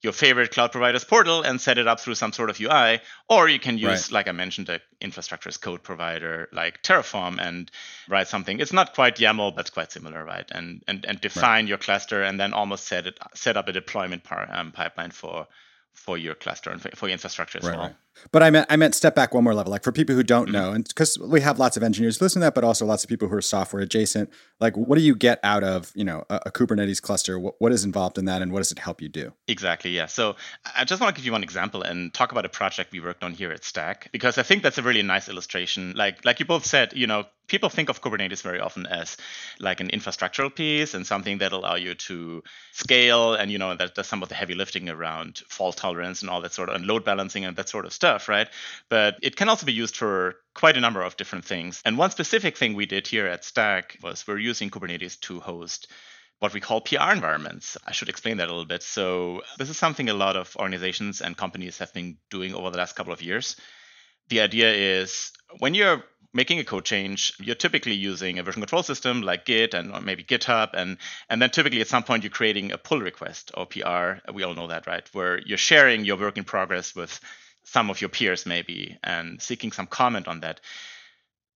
your 0.02 0.14
favorite 0.14 0.52
cloud 0.52 0.72
provider's 0.72 1.04
portal 1.04 1.42
and 1.42 1.60
set 1.60 1.78
it 1.78 1.88
up 1.88 2.00
through 2.00 2.16
some 2.16 2.32
sort 2.32 2.50
of 2.50 2.60
UI, 2.60 3.00
or 3.30 3.50
you 3.50 3.60
can 3.60 3.78
use, 3.78 3.90
right. 3.90 4.12
like 4.12 4.28
I 4.28 4.32
mentioned, 4.32 4.68
the 4.68 4.80
infrastructure 5.02 5.50
as 5.50 5.58
code 5.58 5.82
provider 5.82 6.50
like 6.52 6.84
Terraform 6.84 7.40
and 7.40 7.72
write 8.08 8.28
something. 8.28 8.60
It's 8.60 8.74
not 8.74 8.94
quite 8.94 9.16
YAML, 9.16 9.56
but 9.56 9.62
it's 9.62 9.70
quite 9.72 9.92
similar, 9.92 10.24
right? 10.24 10.50
And 10.52 10.84
and 10.88 11.06
and 11.06 11.20
define 11.20 11.64
right. 11.66 11.70
your 11.70 11.78
cluster 11.80 12.22
and 12.22 12.40
then 12.40 12.54
almost 12.54 12.86
set 12.86 13.08
it 13.08 13.18
set 13.34 13.58
up 13.58 13.68
a 13.68 13.72
deployment 13.72 14.24
par, 14.24 14.48
um, 14.52 14.72
pipeline 14.72 15.12
for 15.12 15.48
for 15.94 16.18
your 16.18 16.36
cluster 16.36 16.70
and 16.70 16.82
for 16.82 17.08
your 17.08 17.14
infrastructure 17.14 17.58
as 17.58 17.66
right, 17.66 17.78
well. 17.78 17.96
But 18.32 18.44
I 18.44 18.50
meant 18.50 18.68
I 18.70 18.76
meant 18.76 18.96
step 18.96 19.16
back 19.16 19.34
one 19.34 19.44
more 19.44 19.54
level. 19.54 19.72
Like 19.72 19.84
for 19.84 19.92
people 19.92 20.16
who 20.16 20.24
don't 20.24 20.46
mm-hmm. 20.46 20.54
know, 20.54 20.72
and 20.72 20.88
because 20.88 21.18
we 21.20 21.42
have 21.42 21.60
lots 21.60 21.78
of 21.78 21.84
engineers 21.84 22.22
listen 22.22 22.42
to 22.42 22.46
that, 22.46 22.56
but 22.56 22.64
also 22.64 22.86
lots 22.86 23.04
of 23.04 23.10
people 23.10 23.28
who 23.28 23.36
are 23.36 23.42
software 23.42 23.82
adjacent. 23.82 24.30
Like, 24.60 24.76
what 24.76 24.98
do 24.98 25.04
you 25.04 25.16
get 25.16 25.40
out 25.44 25.64
of 25.64 25.92
you 25.96 26.04
know 26.04 26.26
a, 26.30 26.42
a 26.48 26.52
Kubernetes 26.52 27.02
cluster? 27.02 27.40
What, 27.40 27.56
what 27.60 27.72
is 27.72 27.84
involved 27.84 28.18
in 28.18 28.26
that, 28.26 28.42
and 28.42 28.52
what 28.52 28.60
does 28.60 28.72
it 28.72 28.80
help 28.80 29.02
you 29.02 29.10
do? 29.10 29.34
Exactly. 29.48 29.92
Yeah. 29.92 30.08
So 30.08 30.36
I 30.76 30.84
just 30.84 31.02
want 31.02 31.16
to 31.16 31.20
give 31.20 31.26
you 31.26 31.32
one 31.32 31.44
example 31.44 31.82
and 31.82 32.14
talk 32.14 32.32
about 32.32 32.46
a 32.46 32.50
project 32.50 32.92
we 32.92 33.00
worked 33.00 33.24
on 33.24 33.34
here 33.34 33.52
at 33.52 33.64
Stack 33.64 34.10
because 34.12 34.38
I 34.38 34.44
think 34.44 34.64
that's 34.64 34.78
a 34.78 34.84
really 34.84 35.04
nice 35.04 35.30
illustration. 35.30 35.94
Like 35.96 36.26
like 36.26 36.40
you 36.40 36.46
both 36.46 36.66
said, 36.66 36.94
you 36.94 37.08
know, 37.08 37.26
people 37.48 37.70
think 37.70 37.90
of 37.90 38.02
Kubernetes 38.02 38.42
very 38.42 38.60
often 38.60 38.86
as 38.86 39.18
like 39.60 39.80
an 39.80 39.90
infrastructural 39.90 40.54
piece 40.54 40.94
and 40.94 41.08
something 41.08 41.40
that 41.40 41.52
allow 41.52 41.76
you 41.76 41.96
to 41.96 42.44
scale 42.74 43.34
and 43.34 43.52
you 43.52 43.58
know 43.58 43.76
that 43.76 43.96
does 43.96 44.08
some 44.08 44.22
of 44.22 44.30
the 44.30 44.36
heavy 44.36 44.54
lifting 44.54 44.90
around 44.90 45.42
fault 45.50 45.78
tolerance 45.78 46.22
and 46.22 46.30
all 46.30 46.42
that 46.42 46.54
sort 46.54 46.70
of 46.70 46.76
and 46.76 46.86
load 46.86 47.04
balancing 47.04 47.46
and 47.46 47.56
that 47.56 47.70
sort 47.70 47.86
of 47.86 47.94
stuff, 47.94 48.07
right? 48.28 48.48
But 48.90 49.16
it 49.22 49.36
can 49.36 49.50
also 49.50 49.66
be 49.66 49.74
used 49.74 49.96
for 49.96 50.36
quite 50.54 50.78
a 50.78 50.82
number 50.82 51.02
of 51.02 51.18
different 51.18 51.46
things. 51.46 51.82
And 51.86 51.98
one 51.98 52.12
specific 52.12 52.58
thing 52.58 52.74
we 52.74 52.86
did 52.86 53.08
here 53.08 53.28
at 53.28 53.46
Stack 53.46 53.98
was 54.02 54.26
we're 54.28 54.40
using 54.40 54.70
Kubernetes 54.70 55.20
to 55.22 55.40
host 55.40 55.88
what 56.40 56.54
we 56.54 56.60
call 56.60 56.82
PR 56.82 57.12
environments. 57.12 57.78
I 57.86 57.92
should 57.92 58.10
explain 58.10 58.38
that 58.38 58.48
a 58.48 58.52
little 58.52 58.66
bit. 58.66 58.84
So, 58.84 59.42
this 59.58 59.70
is 59.70 59.78
something 59.78 60.10
a 60.10 60.14
lot 60.14 60.36
of 60.36 60.56
organizations 60.58 61.22
and 61.22 61.36
companies 61.36 61.80
have 61.80 61.94
been 61.94 62.18
doing 62.30 62.54
over 62.54 62.70
the 62.70 62.78
last 62.78 62.96
couple 62.96 63.14
of 63.14 63.22
years. 63.22 63.56
The 64.30 64.42
idea 64.42 64.72
is 64.72 65.32
when 65.60 65.74
you're 65.74 66.04
making 66.34 66.60
a 66.60 66.64
code 66.64 66.86
change, 66.86 67.34
you're 67.40 67.56
typically 67.56 67.94
using 67.94 68.38
a 68.38 68.44
version 68.44 68.62
control 68.62 68.84
system 68.84 69.22
like 69.22 69.46
Git 69.46 69.74
and 69.74 69.94
or 69.94 70.02
maybe 70.02 70.24
GitHub, 70.24 70.70
and 70.74 70.98
and 71.30 71.42
then 71.42 71.50
typically 71.50 71.82
at 71.82 71.88
some 71.88 72.04
point 72.04 72.24
you're 72.24 72.30
creating 72.30 72.72
a 72.72 72.78
pull 72.78 73.00
request 73.00 73.52
or 73.56 73.66
PR. 73.66 74.20
We 74.32 74.44
all 74.44 74.54
know 74.54 74.68
that, 74.68 74.86
right? 74.88 75.08
Where 75.14 75.40
you're 75.40 75.58
sharing 75.58 76.06
your 76.06 76.18
work 76.18 76.38
in 76.38 76.44
progress 76.44 76.96
with 76.96 77.20
some 77.68 77.90
of 77.90 78.02
your 78.02 78.10
peers 78.10 78.46
maybe 78.46 78.98
and 79.04 79.42
seeking 79.42 79.72
some 79.72 79.88
comment 79.88 80.28
on 80.28 80.40
that. 80.42 80.62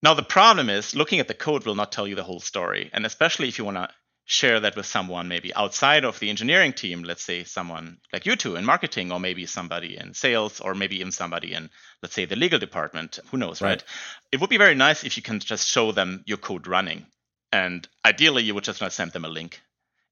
Now 0.02 0.14
the 0.14 0.22
problem 0.22 0.68
is 0.68 0.94
looking 0.94 1.20
at 1.20 1.28
the 1.28 1.34
code 1.34 1.64
will 1.64 1.74
not 1.74 1.92
tell 1.92 2.06
you 2.06 2.14
the 2.14 2.24
whole 2.24 2.40
story, 2.40 2.90
and 2.92 3.06
especially 3.06 3.48
if 3.48 3.58
you 3.58 3.64
want 3.64 3.78
to 3.78 3.88
share 4.24 4.60
that 4.60 4.76
with 4.76 4.86
someone 4.86 5.26
maybe 5.26 5.52
outside 5.54 6.04
of 6.04 6.18
the 6.20 6.30
engineering 6.30 6.72
team 6.72 7.02
let's 7.02 7.24
say 7.24 7.42
someone 7.42 7.98
like 8.12 8.24
you 8.24 8.36
two 8.36 8.54
in 8.54 8.64
marketing 8.64 9.10
or 9.10 9.18
maybe 9.18 9.46
somebody 9.46 9.98
in 9.98 10.14
sales 10.14 10.60
or 10.60 10.74
maybe 10.74 10.96
even 11.00 11.10
somebody 11.10 11.52
in 11.52 11.68
let's 12.02 12.14
say 12.14 12.24
the 12.24 12.36
legal 12.36 12.58
department 12.58 13.18
who 13.30 13.36
knows 13.36 13.60
right, 13.60 13.68
right? 13.68 13.84
it 14.30 14.40
would 14.40 14.48
be 14.48 14.58
very 14.58 14.76
nice 14.76 15.02
if 15.02 15.16
you 15.16 15.22
can 15.22 15.40
just 15.40 15.66
show 15.66 15.90
them 15.90 16.22
your 16.24 16.38
code 16.38 16.68
running 16.68 17.04
and 17.50 17.88
ideally 18.04 18.44
you 18.44 18.54
would 18.54 18.64
just 18.64 18.78
send 18.92 19.10
them 19.10 19.24
a 19.24 19.28
link 19.28 19.60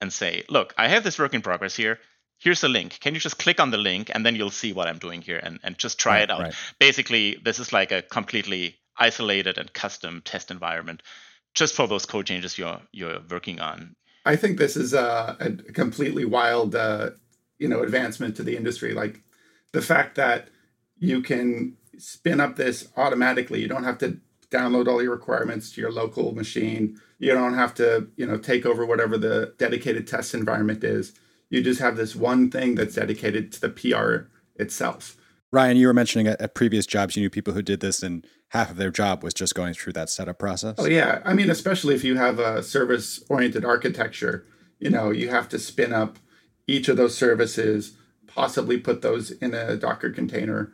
and 0.01 0.13
say 0.13 0.43
look 0.49 0.75
i 0.77 0.89
have 0.89 1.05
this 1.05 1.19
work 1.19 1.33
in 1.33 1.41
progress 1.41 1.77
here 1.77 2.01
here's 2.41 2.65
a 2.65 2.69
link 2.69 2.99
can 3.01 3.15
you 3.15 3.21
just 3.21 3.39
click 3.39 3.61
on 3.61 3.71
the 3.71 3.79
link 3.79 4.11
and 4.15 4.25
then 4.25 4.35
you'll 4.35 4.51
see 4.51 4.73
what 4.73 4.89
i'm 4.89 4.99
doing 4.99 5.23
here 5.23 5.41
and, 5.43 5.61
and 5.63 5.79
just 5.79 5.99
try 5.99 6.15
right, 6.15 6.23
it 6.23 6.31
out 6.31 6.41
right. 6.41 6.55
basically 6.79 7.39
this 7.45 7.59
is 7.59 7.73
like 7.73 7.93
a 7.93 8.03
completely 8.03 8.77
isolated 8.97 9.59
and 9.59 9.73
custom 9.73 10.23
test 10.25 10.51
environment 10.51 11.03
just 11.55 11.75
for 11.75 11.89
those 11.89 12.07
code 12.07 12.27
changes 12.27 12.59
you're 12.59 12.81
you're 12.93 13.21
working 13.29 13.61
on. 13.61 13.97
I 14.25 14.37
think 14.37 14.59
this 14.59 14.77
is 14.77 14.93
a, 14.93 15.37
a 15.41 15.73
completely 15.73 16.25
wild, 16.25 16.75
uh, 16.75 17.11
you 17.59 17.69
know, 17.69 17.83
advancement 17.83 18.37
to 18.37 18.43
the 18.43 18.57
industry. 18.57 18.93
Like 18.93 19.23
the 19.73 19.83
fact 19.83 20.17
that 20.17 20.49
you 20.99 21.23
can 21.23 21.77
spin 21.97 22.41
up 22.41 22.57
this 22.57 22.89
automatically. 22.97 23.61
You 23.61 23.69
don't 23.69 23.85
have 23.85 23.99
to 23.99 24.19
download 24.51 24.89
all 24.89 25.03
your 25.03 25.13
requirements 25.13 25.71
to 25.73 25.81
your 25.81 25.93
local 25.93 26.35
machine. 26.35 27.01
You 27.19 27.33
don't 27.35 27.55
have 27.55 27.75
to, 27.75 28.09
you 28.17 28.27
know, 28.27 28.37
take 28.37 28.67
over 28.67 28.85
whatever 28.85 29.17
the 29.17 29.55
dedicated 29.59 30.07
test 30.07 30.35
environment 30.35 30.83
is. 30.85 31.15
You 31.51 31.63
just 31.63 31.81
have 31.81 31.97
this 31.97 32.17
one 32.17 32.51
thing 32.51 32.77
that's 32.77 32.95
dedicated 32.95 33.53
to 33.53 33.61
the 33.61 33.69
PR 33.69 34.29
itself. 34.61 35.17
Ryan, 35.53 35.77
you 35.77 35.89
were 35.89 35.95
mentioning 35.95 36.29
at, 36.29 36.41
at 36.41 36.55
previous 36.55 36.87
jobs 36.87 37.17
you 37.17 37.23
knew 37.23 37.31
people 37.31 37.55
who 37.55 37.63
did 37.63 37.81
this 37.81 38.03
and 38.03 38.25
half 38.51 38.71
of 38.71 38.77
their 38.77 38.91
job 38.91 39.23
was 39.23 39.35
just 39.35 39.55
going 39.55 39.75
through 39.75 39.93
that 39.95 40.09
setup 40.09 40.39
process. 40.39 40.77
Oh 40.79 40.87
yeah. 40.87 41.21
I 41.25 41.35
mean, 41.35 41.51
especially 41.51 41.95
if 41.95 42.05
you 42.05 42.17
have 42.17 42.39
a 42.39 42.63
service 42.63 43.23
oriented 43.29 43.65
architecture, 43.65 44.47
you 44.79 44.91
know, 44.91 45.11
you 45.11 45.29
have 45.29 45.49
to 45.51 45.59
spin 45.59 45.93
up 45.93 46.19
each 46.67 46.89
of 46.89 46.97
those 46.97 47.17
services, 47.17 47.97
possibly 48.27 48.79
put 48.79 49.03
those 49.03 49.33
in 49.33 49.55
a 49.55 49.77
Docker 49.77 50.11
container, 50.11 50.73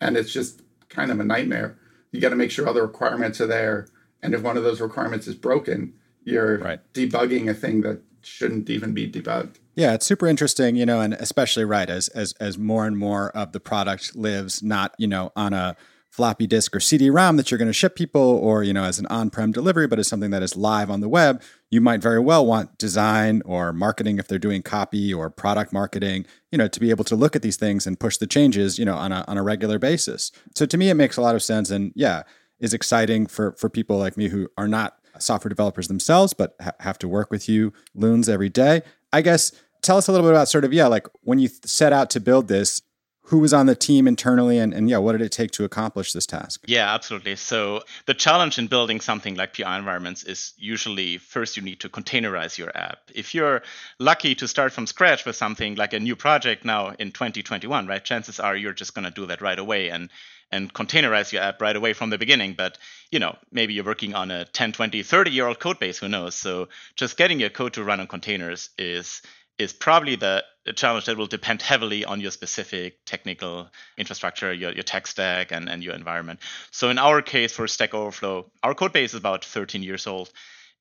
and 0.00 0.16
it's 0.16 0.32
just 0.32 0.62
kind 0.88 1.10
of 1.10 1.20
a 1.20 1.24
nightmare. 1.24 1.78
You 2.12 2.20
got 2.20 2.30
to 2.30 2.36
make 2.36 2.50
sure 2.50 2.66
all 2.66 2.74
the 2.74 2.82
requirements 2.82 3.40
are 3.40 3.46
there. 3.46 3.88
And 4.22 4.34
if 4.34 4.42
one 4.42 4.56
of 4.56 4.62
those 4.62 4.80
requirements 4.80 5.26
is 5.26 5.34
broken, 5.34 5.94
you're 6.22 6.58
right. 6.58 6.80
debugging 6.94 7.50
a 7.50 7.54
thing 7.54 7.82
that 7.82 8.02
shouldn't 8.22 8.70
even 8.70 8.94
be 8.94 9.10
debugged. 9.10 9.56
Yeah, 9.74 9.94
it's 9.94 10.06
super 10.06 10.26
interesting, 10.26 10.76
you 10.76 10.86
know, 10.86 11.00
and 11.00 11.14
especially 11.14 11.64
right 11.64 11.88
as 11.88 12.08
as 12.08 12.32
as 12.40 12.58
more 12.58 12.86
and 12.86 12.96
more 12.96 13.30
of 13.30 13.52
the 13.52 13.60
product 13.60 14.14
lives 14.14 14.62
not, 14.62 14.94
you 14.98 15.06
know, 15.06 15.32
on 15.34 15.52
a 15.52 15.76
floppy 16.14 16.46
disk 16.46 16.76
or 16.76 16.78
CD-ROM 16.78 17.36
that 17.36 17.50
you're 17.50 17.58
going 17.58 17.66
to 17.66 17.72
ship 17.72 17.96
people 17.96 18.22
or, 18.22 18.62
you 18.62 18.72
know, 18.72 18.84
as 18.84 19.00
an 19.00 19.06
on-prem 19.06 19.50
delivery, 19.50 19.88
but 19.88 19.98
as 19.98 20.06
something 20.06 20.30
that 20.30 20.44
is 20.44 20.54
live 20.54 20.88
on 20.88 21.00
the 21.00 21.08
web, 21.08 21.42
you 21.72 21.80
might 21.80 22.00
very 22.00 22.20
well 22.20 22.46
want 22.46 22.78
design 22.78 23.42
or 23.44 23.72
marketing 23.72 24.20
if 24.20 24.28
they're 24.28 24.38
doing 24.38 24.62
copy 24.62 25.12
or 25.12 25.28
product 25.28 25.72
marketing, 25.72 26.24
you 26.52 26.58
know, 26.58 26.68
to 26.68 26.78
be 26.78 26.90
able 26.90 27.02
to 27.02 27.16
look 27.16 27.34
at 27.34 27.42
these 27.42 27.56
things 27.56 27.84
and 27.84 27.98
push 27.98 28.16
the 28.16 28.28
changes, 28.28 28.78
you 28.78 28.84
know, 28.84 28.94
on 28.94 29.10
a 29.10 29.24
on 29.26 29.36
a 29.36 29.42
regular 29.42 29.80
basis. 29.80 30.30
So 30.54 30.66
to 30.66 30.76
me 30.76 30.88
it 30.88 30.94
makes 30.94 31.16
a 31.16 31.20
lot 31.20 31.34
of 31.34 31.42
sense 31.42 31.70
and 31.72 31.92
yeah, 31.96 32.22
is 32.60 32.72
exciting 32.72 33.26
for 33.26 33.50
for 33.58 33.68
people 33.68 33.98
like 33.98 34.16
me 34.16 34.28
who 34.28 34.48
are 34.56 34.68
not 34.68 34.98
software 35.18 35.48
developers 35.48 35.88
themselves 35.88 36.32
but 36.32 36.54
ha- 36.60 36.72
have 36.80 36.98
to 36.98 37.08
work 37.08 37.30
with 37.32 37.48
you 37.48 37.72
loons 37.92 38.28
every 38.28 38.48
day. 38.48 38.82
I 39.14 39.22
guess 39.22 39.52
tell 39.80 39.96
us 39.96 40.08
a 40.08 40.12
little 40.12 40.26
bit 40.26 40.32
about 40.32 40.48
sort 40.48 40.64
of 40.64 40.72
yeah, 40.72 40.88
like 40.88 41.06
when 41.22 41.38
you 41.38 41.48
set 41.64 41.92
out 41.92 42.10
to 42.10 42.20
build 42.20 42.48
this, 42.48 42.82
who 43.28 43.38
was 43.38 43.54
on 43.54 43.66
the 43.66 43.74
team 43.74 44.06
internally 44.06 44.58
and, 44.58 44.74
and 44.74 44.90
yeah 44.90 44.98
what 44.98 45.12
did 45.12 45.22
it 45.22 45.32
take 45.32 45.50
to 45.52 45.64
accomplish 45.64 46.12
this 46.12 46.26
task? 46.26 46.64
Yeah 46.66 46.92
absolutely. 46.92 47.36
So 47.36 47.82
the 48.06 48.12
challenge 48.12 48.58
in 48.58 48.66
building 48.66 49.00
something 49.00 49.34
like 49.36 49.54
PR 49.54 49.78
environments 49.78 50.24
is 50.24 50.52
usually 50.58 51.18
first 51.18 51.56
you 51.56 51.62
need 51.62 51.80
to 51.80 51.88
containerize 51.88 52.58
your 52.58 52.76
app. 52.76 52.98
If 53.14 53.34
you're 53.34 53.62
lucky 53.98 54.34
to 54.34 54.48
start 54.48 54.72
from 54.72 54.86
scratch 54.86 55.24
with 55.24 55.36
something 55.36 55.76
like 55.76 55.94
a 55.94 56.00
new 56.00 56.16
project 56.16 56.64
now 56.64 56.88
in 56.98 57.12
2021 57.12 57.86
right 57.86 58.04
chances 58.04 58.40
are 58.40 58.56
you're 58.56 58.74
just 58.74 58.94
going 58.94 59.06
to 59.06 59.10
do 59.10 59.26
that 59.26 59.40
right 59.40 59.58
away 59.58 59.90
and 59.90 60.10
and 60.54 60.72
containerize 60.72 61.32
your 61.32 61.42
app 61.42 61.60
right 61.60 61.76
away 61.76 61.92
from 61.92 62.10
the 62.10 62.18
beginning 62.18 62.54
but 62.56 62.78
you 63.10 63.18
know 63.18 63.36
maybe 63.50 63.74
you're 63.74 63.84
working 63.84 64.14
on 64.14 64.30
a 64.30 64.44
10 64.44 64.72
20 64.72 65.02
30 65.02 65.30
year 65.30 65.46
old 65.46 65.58
code 65.58 65.78
base 65.78 65.98
who 65.98 66.08
knows 66.08 66.34
so 66.34 66.68
just 66.96 67.16
getting 67.16 67.40
your 67.40 67.50
code 67.50 67.72
to 67.74 67.84
run 67.84 68.00
on 68.00 68.06
containers 68.06 68.70
is 68.78 69.22
is 69.58 69.72
probably 69.72 70.16
the 70.16 70.44
challenge 70.74 71.04
that 71.06 71.16
will 71.16 71.26
depend 71.26 71.62
heavily 71.62 72.04
on 72.04 72.20
your 72.20 72.30
specific 72.30 73.04
technical 73.04 73.68
infrastructure, 73.96 74.52
your, 74.52 74.72
your 74.72 74.82
tech 74.82 75.06
stack, 75.06 75.52
and, 75.52 75.68
and 75.68 75.84
your 75.84 75.94
environment. 75.94 76.40
So 76.70 76.90
in 76.90 76.98
our 76.98 77.22
case 77.22 77.52
for 77.52 77.68
Stack 77.68 77.94
Overflow, 77.94 78.50
our 78.62 78.74
code 78.74 78.92
base 78.92 79.10
is 79.10 79.20
about 79.20 79.44
13 79.44 79.82
years 79.82 80.06
old. 80.06 80.30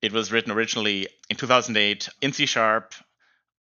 It 0.02 0.12
was 0.12 0.32
written 0.32 0.52
originally 0.52 1.08
in 1.30 1.38
2008 1.38 2.10
in 2.22 2.34
C 2.34 2.46
Sharp 2.46 2.94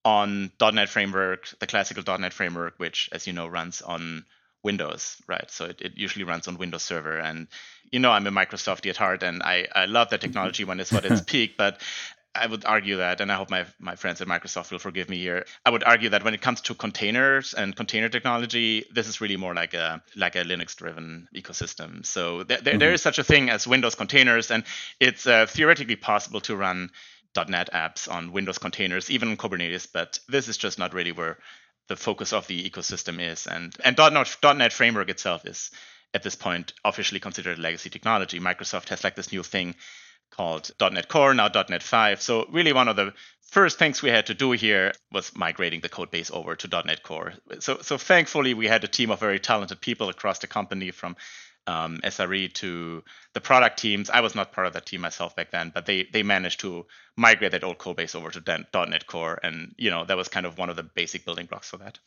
on 0.06 0.52
.NET 0.60 0.90
Framework, 0.90 1.48
the 1.60 1.68
classical 1.68 2.18
.NET 2.18 2.34
Framework, 2.34 2.76
which, 2.78 3.10
as 3.12 3.28
you 3.28 3.34
know, 3.34 3.48
runs 3.48 3.82
on 3.82 4.26
Windows, 4.64 5.22
right? 5.28 5.50
So 5.52 5.66
it, 5.66 5.82
it 5.82 5.92
usually 5.96 6.26
runs 6.26 6.48
on 6.48 6.58
Windows 6.58 6.84
Server. 6.84 7.18
And, 7.18 7.48
you 7.92 8.00
know, 8.00 8.12
I'm 8.12 8.26
a 8.26 8.32
Microsoftie 8.32 8.90
at 8.90 8.98
heart, 8.98 9.22
and 9.22 9.44
I, 9.44 9.68
I 9.76 9.86
love 9.86 10.10
that 10.10 10.22
technology 10.22 10.64
when 10.64 10.80
it's 10.80 10.94
at 10.94 11.06
its 11.06 11.22
peak. 11.26 11.58
But 11.58 11.82
I 12.36 12.48
would 12.48 12.66
argue 12.66 12.98
that, 12.98 13.22
and 13.22 13.32
I 13.32 13.36
hope 13.36 13.52
my, 13.52 13.66
my 13.80 13.96
friends 13.96 14.20
at 14.20 14.28
Microsoft 14.28 14.72
will 14.72 14.80
forgive 14.80 15.08
me 15.08 15.18
here. 15.18 15.46
I 15.66 15.70
would 15.70 15.84
argue 15.84 16.10
that 16.10 16.24
when 16.24 16.34
it 16.34 16.42
comes 16.42 16.62
to 16.62 16.74
containers 16.74 17.54
and 17.54 17.76
container 17.76 18.10
technology, 18.10 18.86
this 18.92 19.08
is 19.08 19.22
really 19.22 19.38
more 19.38 19.54
like 19.54 19.76
a 19.76 20.02
like 20.16 20.36
a 20.36 20.44
Linux-driven 20.44 21.28
ecosystem. 21.36 22.04
So 22.06 22.44
th- 22.44 22.62
mm-hmm. 22.62 22.80
there 22.80 22.94
is 22.94 23.04
such 23.04 23.20
a 23.20 23.24
thing 23.24 23.52
as 23.52 23.68
Windows 23.68 23.94
containers, 23.94 24.50
and 24.50 24.64
it's 25.00 25.28
uh, 25.28 25.46
theoretically 25.46 25.96
possible 25.96 26.42
to 26.42 26.56
run 26.56 26.90
.NET 27.36 27.70
apps 27.72 28.12
on 28.12 28.32
Windows 28.32 28.58
containers, 28.58 29.12
even 29.12 29.30
on 29.30 29.38
Kubernetes. 29.38 29.88
But 29.92 30.20
this 30.28 30.48
is 30.48 30.58
just 30.58 30.80
not 30.80 30.94
really 30.94 31.12
where 31.12 31.38
the 31.88 31.96
focus 31.96 32.34
of 32.34 32.48
the 32.48 32.70
ecosystem 32.70 33.20
is. 33.20 33.48
And 33.48 33.76
and 33.84 33.98
.NET, 33.98 34.38
.NET 34.56 34.74
framework 34.74 35.10
itself 35.10 35.46
is 35.46 35.72
at 36.14 36.24
this 36.24 36.36
point 36.36 36.74
officially 36.86 37.20
considered 37.20 37.60
legacy 37.60 37.90
technology. 37.90 38.40
Microsoft 38.40 38.90
has 38.90 39.04
like 39.04 39.16
this 39.16 39.32
new 39.32 39.44
thing 39.44 39.76
called 40.32 40.72
.NET 40.80 41.08
Core, 41.08 41.34
now 41.34 41.48
.NET 41.48 41.84
5. 41.84 42.22
So 42.22 42.48
really 42.52 42.74
one 42.74 42.88
of 42.88 42.96
the 42.96 43.14
first 43.42 43.78
things 43.78 44.02
we 44.02 44.10
had 44.10 44.28
to 44.28 44.34
do 44.34 44.52
here 44.52 44.94
was 45.12 45.36
migrating 45.36 45.82
the 45.82 45.90
code 45.90 46.12
base 46.12 46.32
over 46.32 46.56
to 46.56 46.84
.NET 46.86 47.04
Core. 47.04 47.34
So, 47.60 47.80
so 47.82 47.98
thankfully 47.98 48.54
we 48.54 48.68
had 48.68 48.84
a 48.84 48.88
team 48.88 49.12
of 49.12 49.20
very 49.20 49.40
talented 49.40 49.80
people 49.80 50.10
across 50.10 50.40
the 50.40 50.48
company 50.48 50.92
from 50.92 51.16
um, 51.68 52.00
SRE 52.04 52.54
to 52.54 53.04
the 53.34 53.42
product 53.42 53.80
teams. 53.80 54.10
I 54.10 54.22
was 54.22 54.36
not 54.36 54.52
part 54.52 54.68
of 54.68 54.74
that 54.74 54.86
team 54.86 55.02
myself 55.02 55.36
back 55.36 55.52
then, 55.52 55.72
but 55.74 55.86
they 55.86 56.08
they 56.12 56.24
managed 56.24 56.60
to 56.62 56.86
migrate 57.16 57.52
that 57.52 57.64
old 57.64 57.78
code 57.78 57.98
base 57.98 58.16
over 58.16 58.30
to 58.32 58.68
.NET 58.74 59.08
Core, 59.08 59.40
and 59.44 59.74
you 59.78 59.90
know 59.90 60.06
that 60.06 60.18
was 60.18 60.28
kind 60.28 60.46
of 60.46 60.58
one 60.58 60.70
of 60.70 60.76
the 60.76 60.84
basic 60.84 61.26
building 61.26 61.46
blocks 61.46 61.70
for 61.70 61.78
that. 61.78 62.00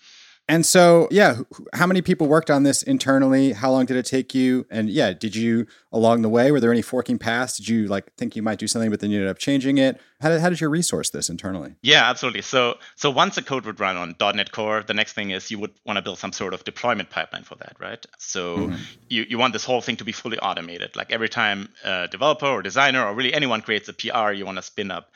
And 0.49 0.65
so, 0.65 1.09
yeah, 1.11 1.39
how 1.73 1.89
many 1.89 2.03
people 2.03 2.29
worked 2.29 2.51
on 2.51 2.63
this 2.63 2.85
internally? 2.85 3.53
How 3.53 3.71
long 3.73 3.85
did 3.85 3.97
it 3.97 4.07
take 4.07 4.33
you? 4.33 4.65
And 4.71 4.89
yeah, 4.89 5.13
did 5.13 5.35
you 5.35 5.67
along 5.91 6.23
the 6.23 6.29
way 6.29 6.53
were 6.53 6.61
there 6.61 6.71
any 6.71 6.83
forking 6.83 7.19
paths? 7.19 7.57
Did 7.57 7.69
you 7.69 7.89
like 7.89 8.15
think 8.15 8.37
you 8.37 8.43
might 8.43 8.61
do 8.61 8.69
something, 8.69 8.91
but 8.91 9.01
then 9.01 9.11
you 9.11 9.19
ended 9.19 9.31
up 9.31 9.39
changing 9.39 9.79
it? 9.79 10.01
How 10.21 10.29
did 10.29 10.41
how 10.41 10.49
did 10.49 10.61
you 10.61 10.69
resource 10.69 11.11
this 11.11 11.29
internally? 11.29 11.75
Yeah, 11.83 12.09
absolutely. 12.09 12.43
So 12.43 12.79
so 12.95 13.11
once 13.11 13.35
the 13.35 13.43
code 13.43 13.67
would 13.67 13.81
run 13.81 13.97
on 13.97 14.15
.NET 14.37 14.53
Core, 14.53 14.85
the 14.87 14.95
next 14.95 15.15
thing 15.15 15.31
is 15.31 15.51
you 15.51 15.59
would 15.59 15.73
want 15.85 15.97
to 15.97 16.03
build 16.03 16.19
some 16.19 16.33
sort 16.33 16.55
of 16.55 16.63
deployment 16.63 17.11
pipeline 17.11 17.43
for 17.43 17.57
that, 17.57 17.75
right? 17.81 18.07
So 18.19 18.57
mm-hmm. 18.57 18.77
you 19.09 19.27
you 19.29 19.39
want 19.39 19.53
this 19.53 19.65
whole 19.65 19.81
thing 19.81 19.97
to 19.97 20.05
be 20.05 20.13
fully 20.13 20.39
automated. 20.39 20.95
Like 20.95 21.11
every 21.11 21.29
time 21.29 21.71
a 21.83 22.07
developer 22.07 22.47
or 22.47 22.63
designer 22.63 23.05
or 23.05 23.15
really 23.15 23.35
anyone 23.35 23.63
creates 23.63 23.89
a 23.89 23.93
PR, 23.93 24.31
you 24.31 24.47
want 24.47 24.59
to 24.59 24.63
spin 24.63 24.93
up 24.93 25.11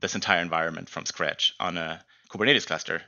this 0.00 0.14
entire 0.14 0.40
environment 0.40 0.88
from 0.88 1.04
scratch 1.04 1.54
on 1.60 1.76
a 1.76 2.02
Kubernetes 2.30 2.66
cluster 2.66 3.02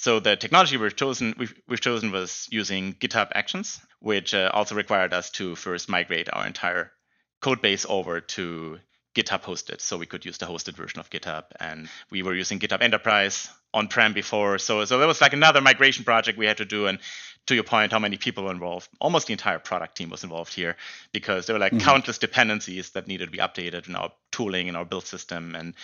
so 0.00 0.20
the 0.20 0.36
technology 0.36 0.76
we've 0.76 0.94
chosen 0.94 1.34
we've, 1.36 1.54
we've 1.66 1.80
chosen 1.80 2.12
was 2.12 2.46
using 2.52 2.94
GitHub 2.94 3.32
Actions, 3.34 3.80
which 3.98 4.32
uh, 4.32 4.48
also 4.54 4.76
required 4.76 5.12
us 5.12 5.30
to 5.30 5.56
first 5.56 5.88
migrate 5.88 6.28
our 6.32 6.46
entire 6.46 6.92
code 7.40 7.60
base 7.60 7.84
over 7.88 8.20
to 8.20 8.78
GitHub 9.16 9.42
hosted, 9.42 9.80
so 9.80 9.96
we 9.96 10.06
could 10.06 10.24
use 10.24 10.38
the 10.38 10.46
hosted 10.46 10.74
version 10.74 11.00
of 11.00 11.10
GitHub. 11.10 11.46
And 11.58 11.88
we 12.10 12.22
were 12.22 12.34
using 12.34 12.60
GitHub 12.60 12.80
Enterprise 12.80 13.48
on-prem 13.74 14.12
before, 14.12 14.58
so 14.58 14.84
so 14.84 14.98
there 14.98 15.08
was 15.08 15.20
like 15.20 15.32
another 15.32 15.60
migration 15.60 16.04
project 16.04 16.38
we 16.38 16.46
had 16.46 16.58
to 16.58 16.64
do. 16.64 16.86
And 16.86 17.00
to 17.46 17.56
your 17.56 17.64
point, 17.64 17.90
how 17.90 17.98
many 17.98 18.18
people 18.18 18.44
were 18.44 18.52
involved? 18.52 18.88
Almost 19.00 19.26
the 19.26 19.32
entire 19.32 19.58
product 19.58 19.96
team 19.96 20.10
was 20.10 20.22
involved 20.22 20.54
here 20.54 20.76
because 21.12 21.46
there 21.46 21.54
were 21.54 21.60
like 21.60 21.72
mm-hmm. 21.72 21.84
countless 21.84 22.18
dependencies 22.18 22.90
that 22.90 23.08
needed 23.08 23.24
to 23.24 23.32
be 23.32 23.38
updated 23.38 23.88
in 23.88 23.96
our 23.96 24.12
tooling 24.30 24.68
and 24.68 24.76
our 24.76 24.84
build 24.84 25.06
system 25.06 25.56
and 25.56 25.74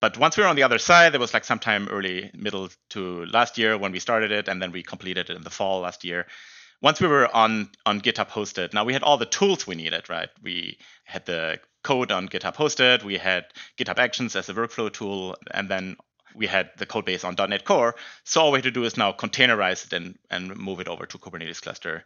but 0.00 0.16
once 0.16 0.36
we 0.36 0.42
were 0.42 0.48
on 0.48 0.56
the 0.56 0.62
other 0.62 0.78
side, 0.78 1.12
there 1.12 1.20
was 1.20 1.34
like 1.34 1.44
sometime 1.44 1.88
early, 1.88 2.30
middle 2.34 2.68
to 2.90 3.24
last 3.26 3.58
year 3.58 3.76
when 3.76 3.92
we 3.92 3.98
started 3.98 4.30
it, 4.30 4.48
and 4.48 4.62
then 4.62 4.72
we 4.72 4.82
completed 4.82 5.30
it 5.30 5.36
in 5.36 5.42
the 5.42 5.50
fall 5.50 5.80
last 5.80 6.04
year. 6.04 6.26
Once 6.80 7.00
we 7.00 7.08
were 7.08 7.34
on 7.34 7.68
on 7.84 8.00
GitHub 8.00 8.28
hosted, 8.28 8.72
now 8.72 8.84
we 8.84 8.92
had 8.92 9.02
all 9.02 9.16
the 9.16 9.26
tools 9.26 9.66
we 9.66 9.74
needed, 9.74 10.08
right? 10.08 10.28
We 10.42 10.78
had 11.04 11.26
the 11.26 11.58
code 11.82 12.12
on 12.12 12.28
GitHub 12.28 12.54
hosted, 12.54 13.02
we 13.02 13.16
had 13.16 13.46
GitHub 13.76 13.98
Actions 13.98 14.36
as 14.36 14.48
a 14.48 14.54
workflow 14.54 14.92
tool, 14.92 15.36
and 15.50 15.68
then 15.68 15.96
we 16.34 16.46
had 16.46 16.70
the 16.76 16.86
code 16.86 17.04
base 17.04 17.24
on 17.24 17.34
.NET 17.36 17.64
Core. 17.64 17.96
So 18.24 18.40
all 18.40 18.52
we 18.52 18.58
had 18.58 18.64
to 18.64 18.70
do 18.70 18.84
is 18.84 18.96
now 18.96 19.12
containerize 19.12 19.86
it 19.86 19.92
and, 19.92 20.18
and 20.30 20.56
move 20.56 20.80
it 20.80 20.88
over 20.88 21.06
to 21.06 21.18
Kubernetes 21.18 21.62
cluster. 21.62 22.04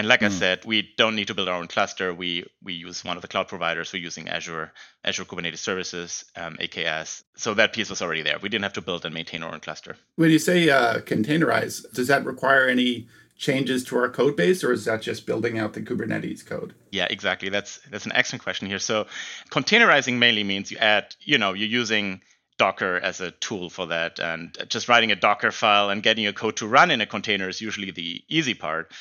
And 0.00 0.08
like 0.08 0.20
mm. 0.20 0.28
I 0.28 0.28
hmm. 0.30 0.34
said, 0.34 0.64
we 0.64 0.94
don't 0.96 1.14
need 1.14 1.26
to 1.26 1.34
build 1.34 1.50
our 1.50 1.56
own 1.56 1.66
cluster. 1.66 2.14
We 2.14 2.46
we 2.62 2.72
use 2.72 3.04
one 3.04 3.16
of 3.16 3.22
the 3.22 3.28
cloud 3.28 3.48
providers. 3.48 3.92
We're 3.92 4.02
using 4.02 4.30
Azure, 4.30 4.72
Azure 5.04 5.26
Kubernetes 5.26 5.58
Services, 5.58 6.24
um, 6.36 6.56
AKS. 6.56 7.22
So 7.36 7.52
that 7.52 7.74
piece 7.74 7.90
was 7.90 8.00
already 8.00 8.22
there. 8.22 8.38
We 8.40 8.48
didn't 8.48 8.62
have 8.62 8.72
to 8.72 8.80
build 8.80 9.04
and 9.04 9.12
maintain 9.12 9.42
our 9.42 9.52
own 9.52 9.60
cluster. 9.60 9.98
When 10.16 10.30
you 10.30 10.38
say 10.38 10.70
uh, 10.70 11.00
containerize, 11.00 11.84
does 11.92 12.08
that 12.08 12.24
require 12.24 12.66
any 12.66 13.08
changes 13.36 13.84
to 13.84 13.98
our 13.98 14.08
code 14.08 14.36
base, 14.36 14.64
or 14.64 14.72
is 14.72 14.86
that 14.86 15.02
just 15.02 15.26
building 15.26 15.58
out 15.58 15.74
the 15.74 15.82
Kubernetes 15.82 16.46
code? 16.46 16.72
Yeah, 16.92 17.06
exactly. 17.10 17.50
That's 17.50 17.78
that's 17.90 18.06
an 18.06 18.12
excellent 18.14 18.42
question 18.42 18.68
here. 18.68 18.78
So 18.78 19.06
containerizing 19.50 20.16
mainly 20.16 20.44
means 20.44 20.70
you 20.70 20.78
add, 20.78 21.14
you 21.20 21.36
know, 21.36 21.52
you're 21.52 21.68
using 21.68 22.22
Docker 22.60 22.96
as 23.02 23.22
a 23.22 23.30
tool 23.30 23.70
for 23.70 23.86
that. 23.86 24.20
And 24.20 24.56
just 24.68 24.86
writing 24.86 25.10
a 25.12 25.16
Docker 25.16 25.50
file 25.50 25.88
and 25.88 26.02
getting 26.02 26.24
your 26.24 26.34
code 26.34 26.56
to 26.56 26.66
run 26.66 26.90
in 26.90 27.00
a 27.00 27.06
container 27.06 27.48
is 27.48 27.62
usually 27.62 27.90
the 27.90 28.22
easy 28.28 28.52
part. 28.52 28.92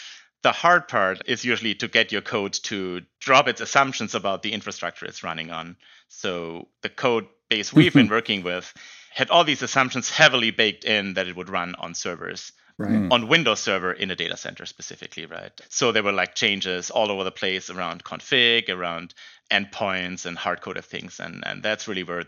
The 0.41 0.51
hard 0.51 0.88
part 0.88 1.24
is 1.25 1.43
usually 1.43 1.75
to 1.75 1.88
get 1.88 2.12
your 2.12 2.22
code 2.22 2.53
to 2.63 3.01
drop 3.19 3.48
its 3.48 3.62
assumptions 3.62 4.15
about 4.15 4.41
the 4.41 4.53
infrastructure 4.53 5.05
it's 5.05 5.24
running 5.24 5.51
on. 5.51 5.75
So 6.08 6.69
the 6.81 6.89
code 6.89 7.27
base 7.50 7.74
we've 7.74 7.93
been 7.93 8.08
working 8.17 8.43
with 8.43 8.74
had 9.12 9.29
all 9.29 9.43
these 9.43 9.62
assumptions 9.62 10.10
heavily 10.10 10.51
baked 10.51 10.86
in 10.86 11.15
that 11.15 11.27
it 11.27 11.36
would 11.36 11.50
run 11.50 11.75
on 11.75 11.93
servers. 11.93 12.51
Right. 12.77 12.91
Hmm. 12.91 13.12
On 13.12 13.27
Windows 13.27 13.60
Server 13.60 13.91
in 13.91 14.10
a 14.10 14.15
data 14.15 14.38
center 14.38 14.65
specifically, 14.65 15.25
right? 15.25 15.51
So 15.67 15.91
there 15.91 16.03
were 16.03 16.13
like 16.13 16.36
changes 16.36 16.89
all 16.89 17.12
over 17.12 17.25
the 17.25 17.31
place 17.31 17.69
around 17.69 18.05
config, 18.05 18.69
around 18.69 19.13
endpoints 19.51 20.25
and 20.25 20.38
hard 20.38 20.62
coded 20.62 20.86
things, 20.86 21.19
and 21.19 21.46
and 21.46 21.62
that's 21.62 21.89
really 21.89 22.03
where 22.03 22.24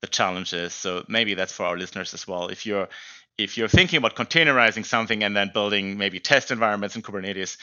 the 0.00 0.06
challenge 0.06 0.54
is. 0.54 0.72
So 0.72 1.04
maybe 1.08 1.34
that's 1.34 1.52
for 1.52 1.66
our 1.66 1.76
listeners 1.76 2.14
as 2.14 2.26
well. 2.26 2.48
If 2.48 2.64
you're 2.64 2.88
if 3.42 3.56
you're 3.56 3.68
thinking 3.68 3.98
about 3.98 4.14
containerizing 4.14 4.84
something 4.84 5.22
and 5.22 5.36
then 5.36 5.50
building 5.52 5.98
maybe 5.98 6.20
test 6.20 6.50
environments 6.50 6.96
in 6.96 7.02
Kubernetes, 7.02 7.56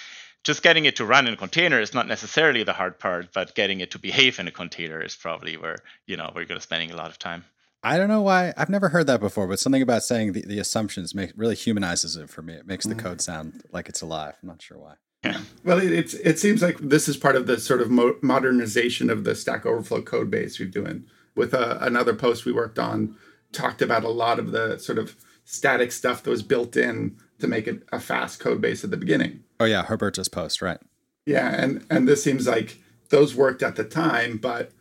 just 0.44 0.64
getting 0.64 0.86
it 0.86 0.96
to 0.98 1.06
run 1.06 1.28
in 1.28 1.34
a 1.34 1.38
container 1.38 1.80
is 1.80 1.94
not 1.94 2.08
necessarily 2.08 2.64
the 2.64 2.74
hard 2.74 3.00
part, 3.00 3.34
but 3.34 3.56
getting 3.56 3.80
it 3.80 3.92
to 3.92 4.00
behave 4.00 4.40
in 4.40 4.48
a 4.48 4.52
container 4.52 5.02
is 5.02 5.16
probably 5.16 5.58
where 5.58 5.78
you 6.06 6.18
know 6.18 6.30
where 6.32 6.42
you're 6.42 6.48
going 6.48 6.60
to 6.60 6.64
spending 6.64 6.92
a 6.92 6.96
lot 6.96 7.10
of 7.10 7.20
time. 7.20 7.44
I 7.84 7.98
don't 7.98 8.08
know 8.08 8.22
why 8.22 8.54
I've 8.58 8.70
never 8.70 8.90
heard 8.90 9.08
that 9.08 9.20
before, 9.20 9.48
but 9.48 9.60
something 9.60 9.82
about 9.82 10.04
saying 10.04 10.34
the, 10.34 10.42
the 10.42 10.60
assumptions 10.60 11.14
make 11.14 11.32
really 11.36 11.56
humanizes 11.56 12.16
it 12.18 12.30
for 12.30 12.42
me. 12.42 12.54
It 12.54 12.68
makes 12.68 12.86
the 12.86 12.96
mm. 12.96 13.00
code 13.00 13.22
sound 13.22 13.64
like 13.72 13.88
it's 13.88 14.02
alive. 14.02 14.36
I'm 14.42 14.50
not 14.50 14.62
sure 14.62 14.78
why. 14.78 14.96
Yeah. 15.24 15.42
Well, 15.64 15.80
it, 15.80 15.92
it's 15.92 16.14
it 16.14 16.40
seems 16.40 16.62
like 16.62 16.78
this 16.78 17.08
is 17.08 17.18
part 17.18 17.36
of 17.36 17.48
the 17.48 17.60
sort 17.60 17.82
of 17.82 17.90
mo- 17.90 18.18
modernization 18.22 19.10
of 19.10 19.24
the 19.24 19.36
Stack 19.36 19.66
Overflow 19.66 20.04
code 20.04 20.32
base 20.32 20.60
we're 20.60 20.70
doing. 20.70 21.06
With 21.36 21.54
uh, 21.54 21.78
another 21.82 22.16
post 22.16 22.46
we 22.46 22.52
worked 22.52 22.80
on, 22.80 23.16
talked 23.52 23.82
about 23.82 24.04
a 24.04 24.10
lot 24.10 24.40
of 24.40 24.52
the 24.52 24.78
sort 24.80 24.98
of 24.98 25.16
static 25.48 25.94
stuff 25.94 26.24
that 26.24 26.30
was 26.30 26.44
built 26.44 26.76
in 26.76 27.18
to 27.40 27.48
make 27.48 27.68
it 27.68 27.82
a 27.92 28.00
fast 28.00 28.40
code 28.40 28.60
base 28.60 28.84
at 28.84 28.92
the 28.92 28.98
beginning. 28.98 29.44
Oh 29.60 29.66
yeah, 29.66 29.84
Herberto's 29.84 30.28
post, 30.28 30.62
right? 30.62 30.80
Yeah, 31.26 31.50
and 31.56 31.86
and 31.90 32.08
this 32.08 32.24
seems 32.24 32.48
like 32.48 32.80
those 33.10 33.34
worked 33.34 33.64
at 33.64 33.78
the 33.78 33.86
time, 33.86 34.38
but 34.38 34.72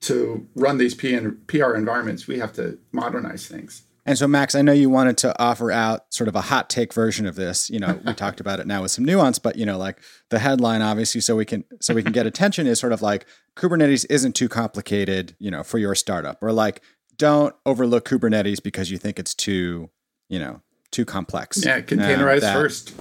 to 0.00 0.46
run 0.54 0.78
these 0.78 0.94
PR 0.94 1.74
environments, 1.74 2.26
we 2.26 2.38
have 2.38 2.52
to 2.54 2.78
modernize 2.92 3.46
things. 3.46 3.82
And 4.04 4.16
so, 4.16 4.28
Max, 4.28 4.54
I 4.54 4.62
know 4.62 4.72
you 4.72 4.88
wanted 4.88 5.16
to 5.18 5.40
offer 5.40 5.72
out 5.72 6.12
sort 6.14 6.28
of 6.28 6.36
a 6.36 6.42
hot 6.42 6.70
take 6.70 6.92
version 6.92 7.26
of 7.26 7.34
this. 7.34 7.70
You 7.70 7.80
know, 7.80 7.98
we 8.04 8.14
talked 8.14 8.40
about 8.40 8.60
it 8.60 8.66
now 8.66 8.82
with 8.82 8.90
some 8.90 9.04
nuance, 9.04 9.38
but 9.38 9.56
you 9.56 9.66
know, 9.66 9.78
like 9.78 10.00
the 10.30 10.38
headline, 10.40 10.82
obviously, 10.82 11.20
so 11.20 11.36
we 11.36 11.44
can 11.44 11.64
so 11.80 11.94
we 11.94 12.02
can 12.02 12.12
get 12.12 12.26
attention 12.26 12.66
is 12.66 12.80
sort 12.80 12.92
of 12.92 13.00
like 13.00 13.26
Kubernetes 13.56 14.06
isn't 14.10 14.34
too 14.34 14.48
complicated, 14.48 15.36
you 15.38 15.50
know, 15.50 15.62
for 15.62 15.78
your 15.78 15.94
startup, 15.94 16.42
or 16.42 16.52
like 16.52 16.82
don't 17.16 17.54
overlook 17.64 18.08
Kubernetes 18.08 18.62
because 18.62 18.90
you 18.90 18.98
think 18.98 19.18
it's 19.18 19.34
too, 19.34 19.90
you 20.28 20.38
know, 20.38 20.62
too 20.90 21.04
complex. 21.04 21.64
Yeah, 21.64 21.80
containerize 21.80 22.38
uh, 22.38 22.40
that, 22.40 22.54
first. 22.54 22.94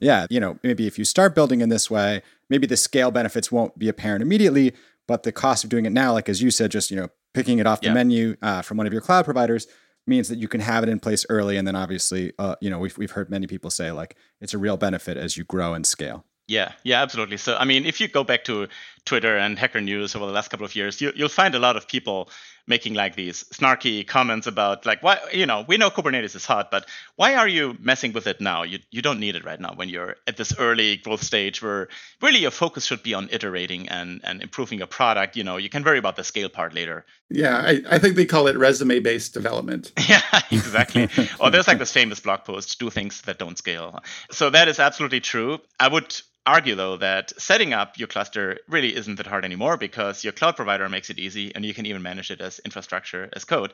Yeah, 0.00 0.26
you 0.30 0.40
know, 0.40 0.58
maybe 0.62 0.86
if 0.86 0.98
you 0.98 1.04
start 1.04 1.34
building 1.34 1.60
in 1.60 1.68
this 1.68 1.90
way, 1.90 2.22
maybe 2.48 2.66
the 2.66 2.76
scale 2.76 3.10
benefits 3.10 3.52
won't 3.52 3.78
be 3.78 3.88
apparent 3.88 4.22
immediately, 4.22 4.74
but 5.06 5.22
the 5.22 5.32
cost 5.32 5.64
of 5.64 5.70
doing 5.70 5.86
it 5.86 5.92
now, 5.92 6.12
like 6.12 6.28
as 6.28 6.42
you 6.42 6.50
said, 6.50 6.70
just 6.70 6.90
you 6.90 6.96
know 6.96 7.08
picking 7.34 7.58
it 7.58 7.66
off 7.66 7.80
the 7.80 7.92
menu 7.92 8.36
uh, 8.42 8.62
from 8.62 8.76
one 8.76 8.86
of 8.86 8.92
your 8.92 9.02
cloud 9.02 9.24
providers 9.24 9.66
means 10.06 10.28
that 10.28 10.38
you 10.38 10.48
can 10.48 10.60
have 10.60 10.82
it 10.82 10.88
in 10.88 10.98
place 10.98 11.24
early, 11.28 11.56
and 11.56 11.66
then 11.66 11.76
obviously, 11.76 12.32
uh, 12.38 12.56
you 12.60 12.70
know, 12.70 12.78
we've 12.78 12.96
we've 12.98 13.12
heard 13.12 13.30
many 13.30 13.46
people 13.46 13.70
say 13.70 13.92
like 13.92 14.16
it's 14.40 14.54
a 14.54 14.58
real 14.58 14.76
benefit 14.76 15.16
as 15.16 15.36
you 15.36 15.44
grow 15.44 15.74
and 15.74 15.86
scale. 15.86 16.24
Yeah, 16.48 16.72
yeah, 16.82 17.00
absolutely. 17.00 17.36
So, 17.36 17.56
I 17.56 17.64
mean, 17.64 17.86
if 17.86 18.00
you 18.00 18.08
go 18.08 18.24
back 18.24 18.44
to 18.44 18.68
Twitter 19.04 19.36
and 19.38 19.58
Hacker 19.58 19.80
News 19.80 20.16
over 20.16 20.26
the 20.26 20.32
last 20.32 20.48
couple 20.48 20.66
of 20.66 20.74
years, 20.74 21.00
you, 21.00 21.12
will 21.16 21.28
find 21.28 21.54
a 21.54 21.58
lot 21.58 21.76
of 21.76 21.86
people 21.86 22.28
making 22.66 22.94
like 22.94 23.16
these 23.16 23.44
snarky 23.44 24.06
comments 24.06 24.46
about 24.46 24.86
like 24.86 25.02
why 25.02 25.18
you 25.32 25.46
know 25.46 25.64
we 25.66 25.76
know 25.76 25.90
Kubernetes 25.90 26.36
is 26.36 26.46
hot, 26.46 26.70
but 26.70 26.86
why 27.16 27.34
are 27.34 27.48
you 27.48 27.76
messing 27.80 28.12
with 28.12 28.26
it 28.26 28.40
now? 28.40 28.62
You 28.62 28.78
you 28.90 29.02
don't 29.02 29.20
need 29.20 29.36
it 29.36 29.44
right 29.44 29.60
now 29.60 29.74
when 29.74 29.88
you're 29.88 30.16
at 30.26 30.36
this 30.36 30.56
early 30.58 30.96
growth 30.96 31.22
stage 31.22 31.62
where 31.62 31.88
really 32.20 32.38
your 32.38 32.50
focus 32.50 32.84
should 32.84 33.02
be 33.02 33.14
on 33.14 33.28
iterating 33.30 33.88
and 33.88 34.20
and 34.24 34.42
improving 34.42 34.78
your 34.78 34.86
product. 34.86 35.36
You 35.36 35.44
know, 35.44 35.56
you 35.56 35.68
can 35.68 35.82
worry 35.82 35.98
about 35.98 36.16
the 36.16 36.24
scale 36.24 36.48
part 36.48 36.74
later. 36.74 37.04
Yeah, 37.30 37.56
I, 37.56 37.82
I 37.90 37.98
think 37.98 38.16
they 38.16 38.26
call 38.26 38.46
it 38.46 38.56
resume 38.56 39.00
based 39.00 39.34
development. 39.34 39.92
yeah, 40.08 40.20
exactly. 40.50 41.08
or 41.40 41.50
there's 41.50 41.68
like 41.68 41.78
this 41.78 41.92
famous 41.92 42.20
blog 42.20 42.44
post, 42.44 42.78
do 42.78 42.90
things 42.90 43.22
that 43.22 43.38
don't 43.38 43.56
scale. 43.56 44.00
So 44.30 44.50
that 44.50 44.68
is 44.68 44.78
absolutely 44.78 45.20
true. 45.20 45.58
I 45.80 45.88
would 45.88 46.14
argue 46.46 46.74
though 46.74 46.96
that 46.96 47.32
setting 47.40 47.72
up 47.72 47.98
your 47.98 48.08
cluster 48.08 48.58
really 48.68 48.94
isn't 48.94 49.16
that 49.16 49.26
hard 49.26 49.44
anymore 49.44 49.76
because 49.76 50.24
your 50.24 50.32
cloud 50.32 50.56
provider 50.56 50.88
makes 50.88 51.10
it 51.10 51.18
easy 51.18 51.54
and 51.54 51.64
you 51.64 51.74
can 51.74 51.86
even 51.86 52.02
manage 52.02 52.30
it 52.30 52.40
as 52.40 52.58
infrastructure 52.60 53.28
as 53.32 53.44
code. 53.44 53.72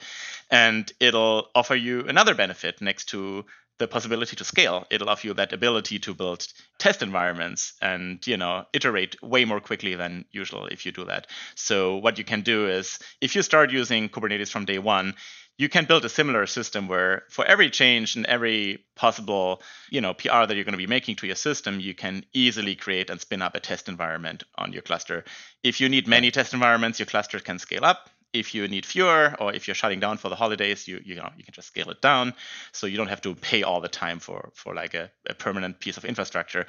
And 0.51 0.91
it'll 1.01 1.49
offer 1.55 1.75
you 1.75 2.07
another 2.07 2.35
benefit 2.35 2.81
next 2.81 3.07
to 3.07 3.45
the 3.79 3.89
possibility 3.89 4.37
to 4.37 4.45
scale. 4.45 4.87
It'll 4.91 5.09
offer 5.09 5.29
you 5.29 5.35
that 5.35 5.53
ability 5.53 6.01
to 6.01 6.15
build 6.15 6.47
test 6.79 7.01
environments 7.03 7.75
and 7.81 8.25
you 8.27 8.37
know 8.37 8.65
iterate 8.73 9.23
way 9.23 9.45
more 9.45 9.61
quickly 9.61 9.95
than 9.95 10.25
usual 10.33 10.67
if 10.67 10.85
you 10.85 10.93
do 10.93 11.05
that. 11.05 11.29
So 11.55 11.97
what 11.97 12.19
you 12.19 12.25
can 12.25 12.43
do 12.43 12.69
is 12.69 12.99
if 13.21 13.37
you 13.37 13.43
start 13.43 13.71
using 13.71 14.09
kubernetes 14.09 14.51
from 14.51 14.65
day 14.65 14.79
one 14.79 15.15
you 15.59 15.69
can 15.69 15.85
build 15.85 16.05
a 16.05 16.09
similar 16.09 16.47
system 16.47 16.89
where 16.89 17.25
for 17.29 17.45
every 17.45 17.69
change 17.69 18.17
and 18.17 18.25
every 18.27 18.85
possible 18.95 19.61
you 19.91 20.01
know 20.01 20.15
pr 20.15 20.29
that 20.29 20.55
you're 20.55 20.65
going 20.65 20.73
to 20.73 20.87
be 20.87 20.87
making 20.87 21.17
to 21.17 21.27
your 21.27 21.37
system 21.37 21.81
you 21.81 21.95
can 21.95 22.25
easily 22.33 22.75
create 22.75 23.11
and 23.11 23.21
spin 23.21 23.43
up 23.43 23.55
a 23.55 23.61
test 23.61 23.89
environment 23.89 24.45
on 24.57 24.73
your 24.73 24.83
cluster. 24.83 25.25
If 25.63 25.81
you 25.81 25.89
need 25.89 26.09
many 26.09 26.31
test 26.31 26.55
environments 26.55 26.99
your 26.99 27.07
cluster 27.07 27.41
can 27.41 27.59
scale 27.59 27.85
up 27.85 28.09
if 28.33 28.55
you 28.55 28.69
need 28.69 28.85
fewer 28.85 29.35
or 29.39 29.55
if 29.55 29.67
you're 29.67 29.75
shutting 29.75 30.01
down 30.01 30.19
for 30.19 30.29
the 30.29 30.37
holidays 30.37 30.87
you 30.87 31.01
you 31.05 31.15
know 31.15 31.31
you 31.37 31.45
can 31.45 31.55
just 31.55 31.69
scale 31.69 31.91
it 31.91 32.01
down. 32.01 32.35
So 32.73 32.87
you 32.87 32.97
don't 32.97 33.09
have 33.09 33.23
to 33.23 33.35
pay 33.35 33.63
all 33.63 33.81
the 33.81 33.89
time 33.89 34.19
for 34.19 34.51
for 34.55 34.75
like 34.75 34.95
a, 34.95 35.11
a 35.29 35.35
permanent 35.35 35.81
piece 35.81 35.97
of 35.97 36.05
infrastructure. 36.05 36.67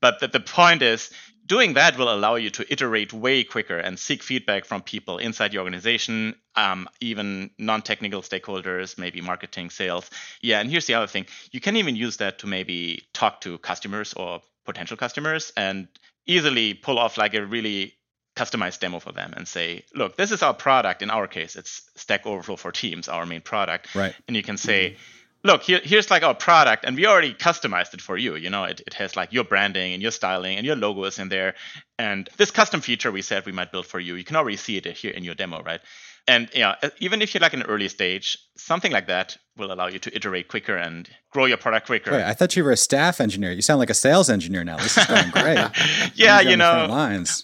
But 0.00 0.20
the, 0.20 0.28
the 0.28 0.40
point 0.40 0.82
is 0.82 1.10
doing 1.44 1.74
that 1.74 1.98
will 1.98 2.12
allow 2.12 2.36
you 2.36 2.50
to 2.50 2.72
iterate 2.72 3.12
way 3.12 3.44
quicker 3.44 3.76
and 3.76 3.98
seek 3.98 4.22
feedback 4.22 4.64
from 4.64 4.80
people 4.82 5.18
inside 5.18 5.52
your 5.52 5.62
organization 5.62 6.34
um, 6.54 6.88
even 7.00 7.50
non-technical 7.58 8.22
stakeholders 8.22 8.98
maybe 8.98 9.20
marketing 9.20 9.70
sales. 9.70 10.10
Yeah 10.40 10.60
and 10.60 10.70
here's 10.70 10.86
the 10.86 10.94
other 10.94 11.06
thing. 11.06 11.26
You 11.50 11.60
can 11.60 11.76
even 11.76 11.96
use 11.96 12.16
that 12.18 12.38
to 12.40 12.46
maybe 12.46 13.02
talk 13.12 13.40
to 13.42 13.58
customers 13.58 14.14
or 14.14 14.40
potential 14.64 14.96
customers 14.96 15.52
and 15.56 15.88
easily 16.26 16.74
pull 16.74 16.98
off 16.98 17.18
like 17.18 17.34
a 17.34 17.44
really 17.44 17.94
customized 18.34 18.80
demo 18.80 18.98
for 18.98 19.12
them 19.12 19.34
and 19.36 19.46
say, 19.46 19.84
look, 19.94 20.16
this 20.16 20.32
is 20.32 20.42
our 20.42 20.54
product. 20.54 21.02
In 21.02 21.10
our 21.10 21.26
case, 21.26 21.56
it's 21.56 21.82
Stack 21.96 22.26
Overflow 22.26 22.56
for 22.56 22.72
Teams, 22.72 23.08
our 23.08 23.26
main 23.26 23.40
product. 23.40 23.94
Right. 23.94 24.14
And 24.26 24.36
you 24.36 24.42
can 24.42 24.56
say, 24.56 24.96
look, 25.44 25.62
here, 25.62 25.80
here's 25.82 26.10
like 26.10 26.22
our 26.22 26.34
product, 26.34 26.84
and 26.84 26.96
we 26.96 27.06
already 27.06 27.34
customized 27.34 27.94
it 27.94 28.00
for 28.00 28.16
you. 28.16 28.36
You 28.36 28.50
know, 28.50 28.64
it, 28.64 28.80
it 28.86 28.94
has 28.94 29.16
like 29.16 29.32
your 29.32 29.44
branding 29.44 29.92
and 29.92 30.02
your 30.02 30.12
styling 30.12 30.56
and 30.56 30.66
your 30.66 30.76
logo 30.76 31.04
is 31.04 31.18
in 31.18 31.28
there. 31.28 31.54
And 31.98 32.28
this 32.36 32.50
custom 32.50 32.80
feature 32.80 33.10
we 33.10 33.22
said 33.22 33.44
we 33.44 33.52
might 33.52 33.72
build 33.72 33.86
for 33.86 34.00
you, 34.00 34.14
you 34.14 34.24
can 34.24 34.36
already 34.36 34.56
see 34.56 34.76
it 34.76 34.86
here 34.86 35.12
in 35.12 35.24
your 35.24 35.34
demo, 35.34 35.62
right? 35.62 35.80
And 36.28 36.48
yeah, 36.54 36.76
even 36.98 37.20
if 37.20 37.34
you're 37.34 37.40
like 37.40 37.54
in 37.54 37.62
an 37.62 37.66
early 37.66 37.88
stage, 37.88 38.38
something 38.56 38.92
like 38.92 39.08
that 39.08 39.36
will 39.56 39.72
allow 39.72 39.86
you 39.86 39.98
to 39.98 40.14
iterate 40.14 40.48
quicker 40.48 40.76
and 40.76 41.10
grow 41.30 41.46
your 41.46 41.56
product 41.56 41.86
quicker. 41.86 42.12
Wait, 42.12 42.22
I 42.22 42.34
thought 42.34 42.56
you 42.56 42.64
were 42.64 42.72
a 42.72 42.76
staff 42.76 43.20
engineer. 43.20 43.52
You 43.52 43.62
sound 43.62 43.78
like 43.80 43.90
a 43.90 43.94
sales 43.94 44.30
engineer 44.30 44.64
now. 44.64 44.76
This 44.76 44.96
is 44.96 45.06
going 45.06 45.30
great. 45.32 45.68
yeah, 46.14 46.40
you 46.40 46.56
know, 46.56 46.86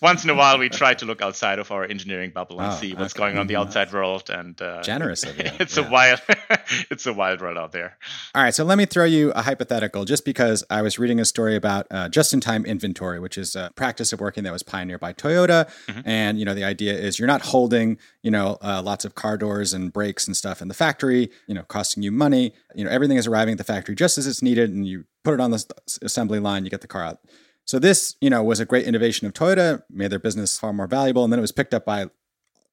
once 0.03 0.25
in 0.25 0.31
a 0.31 0.35
while 0.35 0.59
we 0.59 0.68
try 0.68 0.94
to 0.94 1.07
look 1.07 1.23
outside 1.23 1.59
of 1.59 1.71
our 1.71 1.85
engineering 1.85 2.31
bubble 2.31 2.61
and 2.61 2.73
oh, 2.73 2.77
see 2.77 2.94
what's 2.94 3.14
okay. 3.14 3.21
going 3.21 3.37
on 3.37 3.42
in 3.42 3.47
the 3.47 3.57
outside 3.57 3.92
world. 3.92 4.31
And 4.31 4.61
uh, 4.61 4.83
generous 4.83 5.25
of 5.25 5.37
you. 5.38 5.51
It's 5.59 5.77
yeah. 5.77 5.87
a 5.87 5.90
wild, 5.90 6.21
it's 6.90 7.07
a 7.07 7.12
wild 7.12 7.40
world 7.40 7.59
out 7.59 7.73
there. 7.73 7.99
All 8.35 8.42
right, 8.42 8.55
so 8.55 8.64
let 8.64 8.79
me 8.79 8.87
throw 8.87 9.05
you 9.05 9.33
a 9.33 9.42
hypothetical, 9.42 10.05
just 10.05 10.25
because 10.25 10.64
I 10.71 10.83
was 10.83 10.99
reading 10.99 11.21
a 11.21 11.25
story 11.25 11.57
about 11.57 11.87
uh, 11.90 12.09
just-in-time 12.09 12.64
inventory, 12.64 13.21
which 13.21 13.37
is 13.37 13.55
a 13.55 13.71
practice 13.75 14.12
of 14.12 14.21
working 14.21 14.44
that 14.44 14.53
was 14.53 14.62
pioneered 14.62 15.01
by 15.01 15.12
Toyota. 15.12 15.68
Mm-hmm. 15.87 16.01
And 16.05 16.38
you 16.38 16.44
know, 16.44 16.55
the 16.55 16.64
idea 16.64 16.94
is 16.94 17.18
you're 17.18 17.29
not 17.29 17.42
holding, 17.42 17.99
you 18.23 18.31
know, 18.31 18.59
uh, 18.62 18.83
lots 18.83 19.05
of 19.05 19.14
car 19.14 19.37
doors 19.37 19.73
and 19.73 19.92
brakes 19.92 20.27
and 20.27 20.37
stuff 20.37 20.62
in 20.62 20.68
the 20.68 20.75
factory. 20.75 21.31
You 21.47 21.55
know, 21.55 21.62
costing 21.62 21.98
you 22.03 22.13
money. 22.13 22.53
You 22.75 22.85
know, 22.85 22.91
everything 22.91 23.17
is 23.17 23.27
arriving 23.27 23.53
at 23.53 23.59
the 23.59 23.65
factory 23.65 23.95
just 23.95 24.19
as 24.19 24.27
it's 24.27 24.43
needed, 24.43 24.71
and 24.71 24.87
you 24.87 25.05
put 25.25 25.35
it 25.35 25.41
on 25.41 25.51
the 25.51 25.65
assembly 26.03 26.41
line, 26.41 26.65
you 26.65 26.71
get 26.71 26.81
the 26.81 26.87
car 26.87 27.03
out. 27.03 27.19
So 27.65 27.79
this, 27.79 28.17
you 28.21 28.31
know, 28.31 28.43
was 28.43 28.61
a 28.61 28.65
great 28.65 28.87
innovation 28.87 29.27
of 29.27 29.35
Toyota, 29.35 29.83
made 29.91 30.11
their 30.11 30.19
business 30.19 30.59
far 30.59 30.73
more 30.73 30.87
valuable, 30.87 31.25
and 31.25 31.33
then 31.33 31.39
it 31.39 31.43
was 31.43 31.53
picked 31.53 31.75
up 31.75 31.85
by 31.85 32.07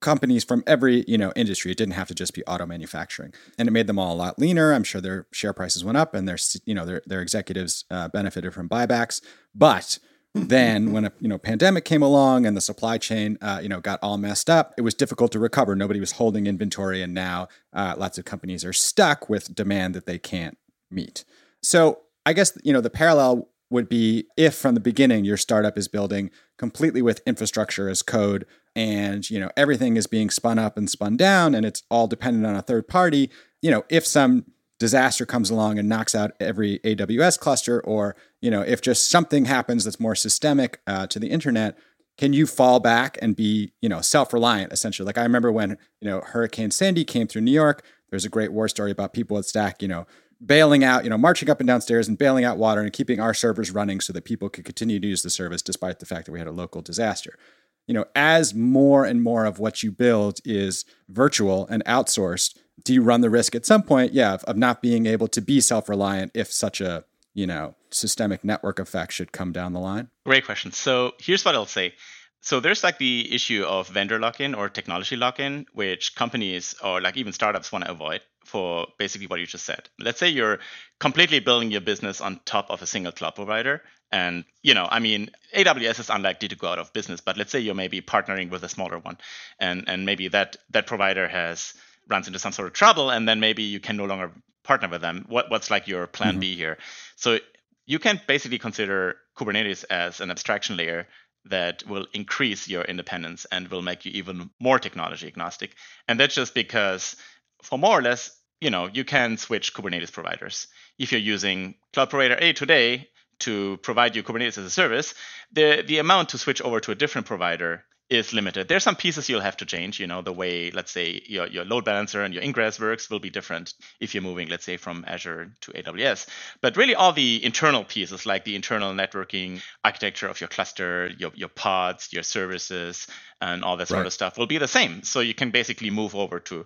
companies 0.02 0.44
from 0.44 0.64
every 0.68 1.04
you 1.08 1.18
know 1.18 1.34
industry. 1.36 1.72
It 1.72 1.78
didn't 1.78 1.96
have 1.96 2.08
to 2.08 2.16
just 2.16 2.34
be 2.34 2.46
auto 2.46 2.66
manufacturing, 2.66 3.34
and 3.58 3.68
it 3.68 3.72
made 3.72 3.88
them 3.88 4.00
all 4.00 4.14
a 4.14 4.16
lot 4.16 4.40
leaner. 4.40 4.74
I'm 4.74 4.84
sure 4.84 5.02
their 5.02 5.28
share 5.32 5.54
prices 5.54 5.84
went 5.84 5.98
up, 5.98 6.14
and 6.14 6.28
their 6.28 6.38
you 6.66 6.74
know 6.74 6.86
their 6.86 7.02
their 7.06 7.22
executives 7.22 7.86
uh, 7.92 8.08
benefited 8.08 8.54
from 8.54 8.70
buybacks. 8.70 9.22
But 9.54 10.00
then 10.36 10.91
when 10.91 11.06
a 11.06 11.12
you 11.19 11.28
know 11.28 11.38
pandemic 11.38 11.86
came 11.86 12.02
along 12.02 12.45
and 12.45 12.56
the 12.56 12.62
supply 12.62 12.98
chain 12.98 13.38
uh, 13.41 13.60
you 13.63 13.69
know 13.69 13.80
got 13.80 14.00
all 14.04 14.17
messed 14.17 14.50
up 14.50 14.74
it 14.78 14.82
was 14.82 14.93
difficult 14.93 15.32
to 15.32 15.39
recover. 15.39 15.76
Nobody 15.76 16.00
was 16.00 16.13
holding 16.13 16.45
inventory 16.45 17.02
and 17.02 17.13
now 17.13 17.48
uh, 17.74 17.95
lots 17.98 18.17
of 18.17 18.26
companies 18.26 18.65
are 18.65 18.74
stuck 18.74 19.30
with 19.30 19.56
demand 19.56 19.95
that 19.95 20.06
they 20.06 20.19
can't 20.19 20.58
meet. 20.91 21.24
So 21.63 22.02
i 22.26 22.34
guess 22.34 22.58
you 22.63 22.74
know 22.74 22.82
the 22.82 22.89
parallel 22.89 23.50
would 23.69 23.89
be 23.89 24.28
if 24.38 24.56
from 24.56 24.76
the 24.76 24.82
beginning 24.82 25.26
your 25.26 25.38
startup 25.38 25.78
is 25.78 25.88
building 25.88 26.30
completely 26.58 27.02
with 27.02 27.21
infrastructure 27.26 27.89
as 27.89 28.02
code 28.02 28.45
and 28.76 29.30
you 29.30 29.39
know 29.39 29.50
everything 29.58 29.98
is 29.98 30.08
being 30.08 30.30
spun 30.30 30.60
up 30.60 30.78
and 30.78 30.89
spun 30.89 31.17
down 31.17 31.56
and 31.56 31.65
it's 31.65 31.84
all 31.89 32.08
dependent 32.08 32.45
on 32.45 32.56
a 32.56 32.62
third 32.62 32.88
party 32.88 33.30
you 33.62 33.71
know 33.71 33.84
if 33.89 34.06
some 34.06 34.45
disaster 34.86 35.26
comes 35.26 35.50
along 35.50 35.80
and 35.80 35.89
knocks 35.89 36.13
out 36.13 36.34
every 36.39 36.78
AWS 36.80 37.39
cluster, 37.39 37.82
or 37.82 38.15
you 38.39 38.52
know, 38.52 38.62
if 38.62 38.82
just 38.82 39.10
something 39.10 39.45
happens 39.45 39.84
that's 39.84 40.00
more 40.00 40.13
systemic 40.13 40.80
uh, 40.86 41.08
to 41.08 41.17
the 41.17 41.32
internet, 41.32 41.76
can 42.19 42.34
you 42.34 42.45
fall 42.45 42.80
back 42.80 43.17
and 43.19 43.36
be 43.36 43.74
you 43.82 43.89
know 43.89 44.00
self-reliant 44.00 44.71
essentially? 44.71 45.08
Like 45.08 45.17
I 45.17 45.24
remember 45.24 45.52
when 45.52 45.71
you 46.02 46.08
know 46.08 46.21
Hurricane 46.21 46.69
Sandy 46.69 47.04
came 47.04 47.26
through 47.26 47.41
New 47.41 47.52
York. 47.52 47.84
There's 48.12 48.26
a 48.26 48.30
great 48.30 48.54
war 48.54 48.67
story 48.67 48.91
about 48.91 49.12
people 49.12 49.39
at 49.39 49.45
Stack, 49.45 49.82
you 49.82 49.88
know, 49.88 50.06
bailing 50.45 50.84
out, 50.84 51.04
you 51.04 51.10
know, 51.10 51.17
marching 51.17 51.50
up 51.50 51.60
and 51.60 51.65
downstairs 51.65 52.08
and 52.08 52.15
bailing 52.15 52.45
out 52.45 52.60
water 52.60 52.82
and 52.82 52.93
keeping 52.93 53.19
our 53.19 53.34
servers 53.34 53.71
running 53.71 54.00
so 54.00 54.13
that 54.13 54.24
people 54.24 54.50
could 54.50 54.65
continue 54.65 55.00
to 55.00 55.08
use 55.08 55.24
the 55.24 55.32
service 55.32 55.63
despite 55.63 55.98
the 55.98 56.06
fact 56.06 56.28
that 56.28 56.32
we 56.32 56.38
had 56.38 56.48
a 56.48 56.52
local 56.52 56.84
disaster. 56.84 57.39
You 57.88 57.95
know, 57.95 58.06
as 58.15 58.54
more 58.54 59.04
and 59.04 59.24
more 59.24 59.45
of 59.45 59.58
what 59.58 59.82
you 59.82 59.91
build 59.91 60.39
is 60.45 60.86
virtual 61.10 61.65
and 61.67 61.84
outsourced, 61.86 62.56
do 62.84 62.94
you 62.94 63.02
run 63.02 63.22
the 63.22 63.30
risk 63.30 63.56
at 63.56 63.66
some 63.66 63.84
point, 63.84 64.14
yeah, 64.14 64.34
of, 64.34 64.44
of 64.44 64.58
not 64.58 64.82
being 64.82 65.06
able 65.06 65.28
to 65.30 65.42
be 65.42 65.62
self-reliant 65.62 66.32
if 66.34 66.52
such 66.52 66.82
a, 66.82 67.06
you 67.34 67.48
know, 67.48 67.76
systemic 67.90 68.44
network 68.44 68.80
effect 68.80 69.14
should 69.14 69.32
come 69.32 69.52
down 69.52 69.74
the 69.74 69.80
line? 69.80 70.10
Great 70.26 70.46
question. 70.46 70.72
So 70.72 71.14
here's 71.20 71.46
what 71.46 71.56
I'll 71.56 71.66
say. 71.66 71.94
So 72.42 72.60
there's 72.60 72.84
like 72.84 73.00
the 73.00 73.34
issue 73.34 73.64
of 73.64 73.88
vendor 73.88 74.20
lock-in 74.20 74.54
or 74.54 74.70
technology 74.70 75.16
lock-in, 75.16 75.66
which 75.74 76.14
companies 76.14 76.76
or 76.84 77.02
like 77.02 77.18
even 77.18 77.34
startups 77.34 77.72
want 77.72 77.86
to 77.86 77.92
avoid 77.92 78.22
for 78.44 78.86
basically 79.00 79.26
what 79.26 79.40
you 79.40 79.48
just 79.48 79.66
said. 79.66 79.90
Let's 80.00 80.20
say 80.20 80.30
you're 80.30 80.60
completely 81.00 81.40
building 81.40 81.72
your 81.72 81.82
business 81.82 82.22
on 82.22 82.40
top 82.46 82.70
of 82.70 82.84
a 82.84 82.86
single 82.86 83.12
cloud 83.12 83.34
provider. 83.34 83.82
And, 84.12 84.46
you 84.62 84.76
know, 84.76 84.88
I 84.90 85.00
mean, 85.00 85.32
AWS 85.56 86.00
is 86.02 86.10
unlikely 86.12 86.50
to 86.50 86.56
go 86.56 86.68
out 86.68 86.78
of 86.78 86.94
business, 86.94 87.20
but 87.20 87.36
let's 87.36 87.52
say 87.52 87.60
you're 87.60 87.74
maybe 87.74 88.00
partnering 88.02 88.52
with 88.52 88.64
a 88.64 88.70
smaller 88.70 89.00
one 89.00 89.18
and, 89.60 89.86
and 89.88 90.06
maybe 90.06 90.28
that 90.28 90.58
that 90.70 90.86
provider 90.86 91.28
has 91.28 91.74
runs 92.08 92.28
into 92.28 92.39
some 92.39 92.52
sort 92.52 92.68
of 92.68 92.74
trouble 92.74 93.10
and 93.10 93.28
then 93.28 93.39
maybe 93.39 93.63
you 93.63 93.80
can 93.80 93.98
no 93.98 94.06
longer 94.06 94.32
partner 94.63 94.89
with 94.89 95.02
them. 95.02 95.26
What 95.28 95.50
what's 95.50 95.72
like 95.72 95.88
your 95.88 96.08
plan 96.08 96.34
mm-hmm. 96.34 96.39
B 96.39 96.56
here? 96.56 96.78
So 97.15 97.39
you 97.86 98.00
can 98.00 98.20
basically 98.28 98.60
consider 98.60 99.18
Kubernetes 99.38 99.86
as 99.89 100.22
an 100.22 100.32
abstraction 100.32 100.78
layer 100.78 101.08
that 101.46 101.84
will 101.88 102.08
increase 102.13 102.68
your 102.68 102.84
independence 102.84 103.46
and 103.52 103.68
will 103.68 103.84
make 103.84 104.06
you 104.06 104.12
even 104.13 104.50
more 104.60 104.80
technology 104.80 105.28
agnostic. 105.28 105.76
And 106.08 106.20
that's 106.20 106.34
just 106.34 106.56
because 106.56 107.15
for 107.62 107.78
more 107.78 108.00
or 108.00 108.02
less, 108.02 108.32
you 108.60 108.72
know, 108.72 108.89
you 108.91 109.04
can 109.04 109.38
switch 109.38 109.74
Kubernetes 109.74 110.12
providers. 110.12 110.68
If 110.98 111.12
you're 111.12 111.22
using 111.22 111.76
cloud 111.94 112.10
provider 112.10 112.38
A 112.39 112.54
today 112.54 113.10
to 113.39 113.78
provide 113.78 114.15
you 114.15 114.24
Kubernetes 114.24 114.58
as 114.58 114.65
a 114.65 114.70
service, 114.70 115.13
the 115.52 115.84
the 115.86 116.00
amount 116.00 116.30
to 116.30 116.38
switch 116.38 116.62
over 116.62 116.80
to 116.80 116.91
a 116.91 116.96
different 116.96 117.28
provider 117.28 117.84
is 118.10 118.34
limited. 118.34 118.68
There's 118.68 118.84
some 118.84 118.96
pieces 118.96 119.30
you'll 119.30 119.41
have 119.41 119.58
to 119.58 119.65
change. 119.65 120.00
You 120.00 120.08
know, 120.08 120.22
the 120.22 120.34
way, 120.34 120.70
let's 120.72 120.91
say, 120.91 121.22
your, 121.26 121.48
your 121.48 121.65
load 121.65 121.86
balancer 121.86 122.22
and 122.22 122.34
your 122.34 122.44
ingress 122.44 122.80
works 122.80 123.10
will 123.10 123.20
be 123.20 123.30
different 123.30 123.74
if 124.00 124.13
you're 124.13 124.24
moving, 124.24 124.48
let's 124.48 124.65
say, 124.65 124.78
from 124.78 125.04
Azure 125.08 125.52
to 125.62 125.72
AWS. 125.72 126.28
But 126.62 126.78
really, 126.78 126.94
all 126.94 127.13
the 127.13 127.44
internal 127.44 127.84
pieces, 127.84 128.26
like 128.26 128.44
the 128.44 128.56
internal 128.56 128.94
networking 128.94 129.62
architecture 129.84 130.28
of 130.28 130.39
your 130.39 130.48
cluster, 130.48 131.12
your, 131.18 131.32
your 131.34 131.50
pods, 131.50 132.10
your 132.12 132.24
services, 132.24 133.08
and 133.41 133.63
all 133.63 133.78
that 133.78 133.88
sort 133.88 134.00
right. 134.00 134.08
of 134.08 134.13
stuff 134.13 134.38
will 134.38 134.48
be 134.48 134.60
the 134.60 134.68
same. 134.68 135.04
So 135.04 135.20
you 135.20 135.34
can 135.34 135.50
basically 135.50 135.89
move 135.89 136.15
over 136.15 136.39
to 136.41 136.65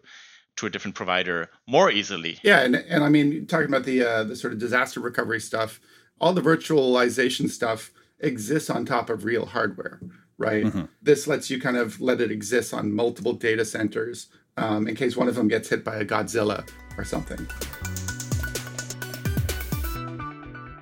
to 0.58 0.66
a 0.66 0.70
different 0.70 0.96
provider 0.96 1.50
more 1.68 1.90
easily. 1.90 2.38
Yeah, 2.44 2.60
and, 2.60 2.76
and 2.76 3.02
I 3.02 3.08
mean, 3.08 3.46
talking 3.46 3.68
about 3.68 3.86
the 3.86 4.04
uh, 4.04 4.24
the 4.26 4.36
sort 4.36 4.52
of 4.52 4.60
disaster 4.60 5.00
recovery 5.00 5.40
stuff, 5.40 5.80
all 6.20 6.34
the 6.34 6.42
virtualization 6.42 7.50
stuff 7.50 7.92
exists 8.20 8.70
on 8.70 8.86
top 8.86 9.10
of 9.10 9.24
real 9.24 9.46
hardware 9.46 10.02
right? 10.40 10.66
Mm-hmm. 10.66 10.86
This 11.02 11.28
lets 11.28 11.52
you 11.52 11.62
kind 11.62 11.78
of 11.78 12.02
let 12.02 12.20
it 12.22 12.32
exist 12.32 12.74
on 12.74 12.92
multiple 12.92 13.34
data 13.34 13.66
centers 13.66 14.30
um, 14.58 14.88
in 14.88 14.96
case 14.96 15.16
one 15.16 15.28
of 15.28 15.36
them 15.36 15.48
gets 15.48 15.70
hit 15.70 15.84
by 15.84 15.98
a 15.98 16.06
Godzilla 16.06 16.68
or 16.98 17.04
something. 17.04 17.48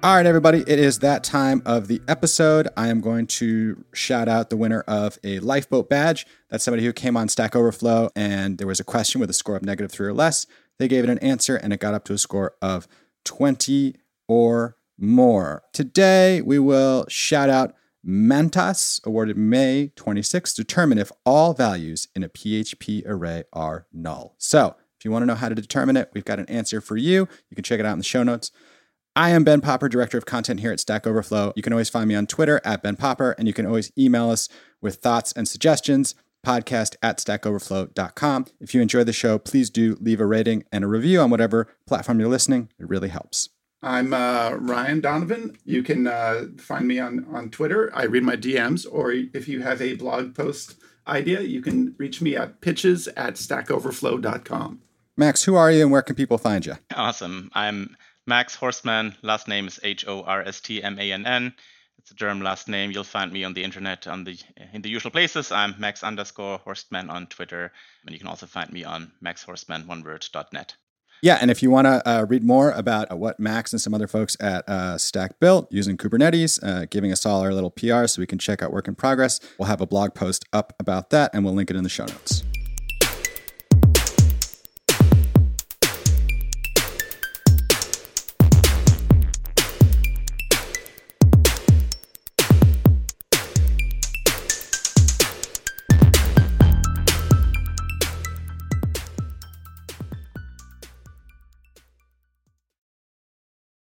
All 0.04 0.16
right, 0.16 0.28
everybody, 0.28 0.60
it 0.68 0.80
is 0.80 1.00
that 1.00 1.24
time 1.24 1.64
of 1.66 1.88
the 1.88 2.02
episode. 2.08 2.68
I 2.78 2.88
am 2.90 3.02
going 3.02 3.26
to 3.28 3.84
shout 3.94 4.30
out 4.30 4.52
the 4.52 4.56
winner 4.56 4.82
of 4.88 5.18
a 5.24 5.40
lifeboat 5.40 5.90
badge. 5.90 6.28
That's 6.50 6.64
somebody 6.64 6.86
who 6.86 6.94
came 6.94 7.18
on 7.18 7.28
Stack 7.28 7.56
Overflow 7.56 8.12
and 8.16 8.60
there 8.60 8.68
was 8.68 8.80
a 8.80 8.84
question 8.84 9.20
with 9.20 9.30
a 9.30 9.34
score 9.34 9.56
of 9.56 9.64
negative 9.64 9.92
three 9.92 10.08
or 10.08 10.14
less. 10.14 10.46
They 10.78 10.88
gave 10.88 11.04
it 11.04 11.10
an 11.10 11.18
answer 11.20 11.56
and 11.56 11.74
it 11.74 11.80
got 11.80 11.96
up 11.96 12.06
to 12.06 12.14
a 12.14 12.18
score 12.20 12.54
of 12.62 12.88
20 13.26 13.96
or 14.28 14.78
more. 15.00 15.64
Today, 15.74 16.42
we 16.42 16.60
will 16.60 17.06
shout 17.10 17.50
out 17.50 17.76
Mantas, 18.10 19.02
awarded 19.04 19.36
May 19.38 19.92
26, 19.98 20.54
determine 20.54 20.98
if 20.98 21.12
all 21.26 21.54
values 21.54 22.08
in 22.16 22.24
a 22.24 22.30
PHP 22.30 23.04
array 23.06 23.44
are 23.52 23.86
null. 23.92 24.34
So, 24.38 24.78
if 24.98 25.04
you 25.04 25.12
want 25.12 25.24
to 25.24 25.26
know 25.28 25.36
how 25.36 25.50
to 25.50 25.56
determine 25.56 25.98
it, 25.98 26.10
we've 26.14 26.24
got 26.24 26.40
an 26.40 26.46
answer 26.46 26.80
for 26.80 26.96
you. 26.96 27.28
You 27.50 27.56
can 27.56 27.66
check 27.66 27.82
it 27.82 27.86
out 27.86 27.92
in 27.92 27.98
the 27.98 28.06
show 28.06 28.24
notes. 28.24 28.50
I 29.14 29.32
am 29.32 29.44
Ben 29.44 29.60
Popper, 29.60 29.90
Director 29.90 30.18
of 30.18 30.26
Content 30.26 30.62
here 30.62 30.72
at 30.72 30.80
Stack 30.80 31.06
Overflow. 31.06 31.52
You 31.58 31.62
can 31.62 31.74
always 31.74 31.90
find 31.90 32.08
me 32.08 32.16
on 32.16 32.28
Twitter 32.28 32.62
at 32.64 32.82
Ben 32.82 32.96
Popper, 32.96 33.36
and 33.38 33.46
you 33.46 33.54
can 33.54 33.66
always 33.66 33.92
email 33.98 34.30
us 34.30 34.48
with 34.82 34.96
thoughts 34.96 35.34
and 35.34 35.46
suggestions, 35.46 36.16
podcast 36.46 36.96
at 37.02 37.18
stackoverflow.com. 37.18 38.46
If 38.62 38.74
you 38.74 38.82
enjoy 38.82 39.04
the 39.04 39.12
show, 39.12 39.38
please 39.38 39.70
do 39.70 39.98
leave 40.00 40.22
a 40.22 40.26
rating 40.26 40.64
and 40.72 40.86
a 40.86 40.88
review 40.88 41.20
on 41.20 41.30
whatever 41.30 41.68
platform 41.86 42.22
you're 42.22 42.30
listening. 42.30 42.70
It 42.80 42.88
really 42.88 43.10
helps. 43.10 43.50
I'm 43.88 44.14
uh, 44.14 44.52
Ryan 44.60 45.00
Donovan. 45.00 45.58
You 45.64 45.82
can 45.82 46.08
uh, 46.08 46.48
find 46.58 46.86
me 46.86 47.00
on, 47.00 47.26
on 47.32 47.50
Twitter. 47.50 47.90
I 47.96 48.04
read 48.04 48.24
my 48.24 48.36
DMs, 48.36 48.86
or 48.92 49.14
if 49.14 49.48
you 49.48 49.62
have 49.62 49.82
a 49.82 49.96
blog 49.96 50.36
post 50.36 50.76
idea, 51.08 51.40
you 51.40 51.62
can 51.62 51.96
reach 51.98 52.22
me 52.22 52.36
at 52.36 52.60
pitches 52.60 53.08
at 53.08 53.36
stackoverflow.com. 53.36 54.82
Max, 55.16 55.46
who 55.46 55.56
are 55.56 55.72
you 55.72 55.84
and 55.84 55.92
where 55.92 56.02
can 56.02 56.18
people 56.18 56.38
find 56.38 56.66
you? 56.66 56.76
Awesome. 56.94 57.50
I'm 57.54 57.96
Max 58.26 58.58
Horstmann. 58.58 59.16
Last 59.22 59.48
name 59.48 59.68
is 59.68 59.80
H 59.82 60.06
O 60.06 60.22
R 60.24 60.42
S 60.42 60.60
T 60.60 60.84
M 60.84 61.00
A 61.00 61.14
N 61.14 61.26
N. 61.26 61.54
It's 61.98 62.12
a 62.12 62.16
German 62.16 62.44
last 62.44 62.68
name. 62.68 62.92
You'll 62.92 63.06
find 63.06 63.32
me 63.32 63.46
on 63.46 63.54
the 63.54 63.64
internet 63.64 64.06
on 64.06 64.26
the 64.26 64.38
in 64.74 64.82
the 64.82 64.90
usual 64.90 65.12
places. 65.12 65.50
I'm 65.50 65.76
Max 65.80 66.04
underscore 66.04 66.60
Horstmann 66.60 67.10
on 67.10 67.28
Twitter, 67.28 67.72
and 68.06 68.14
you 68.14 68.20
can 68.20 68.28
also 68.28 68.48
find 68.48 68.70
me 68.74 68.84
on 68.84 69.14
maxhorstmann.oneword.net. 69.24 70.76
Yeah, 71.22 71.38
and 71.42 71.50
if 71.50 71.64
you 71.64 71.72
want 71.72 71.86
to 71.86 72.08
uh, 72.08 72.26
read 72.28 72.44
more 72.44 72.72
about 72.72 73.12
uh, 73.12 73.16
what 73.16 73.40
Max 73.40 73.74
and 73.74 73.82
some 73.82 73.94
other 73.94 74.08
folks 74.08 74.38
at 74.40 74.68
uh, 74.70 74.98
Stack 74.98 75.40
built 75.40 75.72
using 75.72 75.98
Kubernetes, 75.98 76.64
uh, 76.64 76.86
giving 76.90 77.12
us 77.12 77.26
all 77.26 77.42
our 77.42 77.54
little 77.54 77.72
PR 77.72 78.06
so 78.06 78.22
we 78.22 78.28
can 78.28 78.38
check 78.38 78.62
out 78.62 78.72
work 78.72 78.88
in 78.88 78.96
progress, 78.96 79.40
we'll 79.58 79.68
have 79.68 79.82
a 79.82 79.88
blog 79.88 80.14
post 80.14 80.46
up 80.54 80.74
about 80.80 81.10
that 81.10 81.32
and 81.34 81.44
we'll 81.44 81.54
link 81.54 81.70
it 81.70 81.76
in 81.76 81.84
the 81.84 81.90
show 81.90 82.06
notes. 82.06 82.44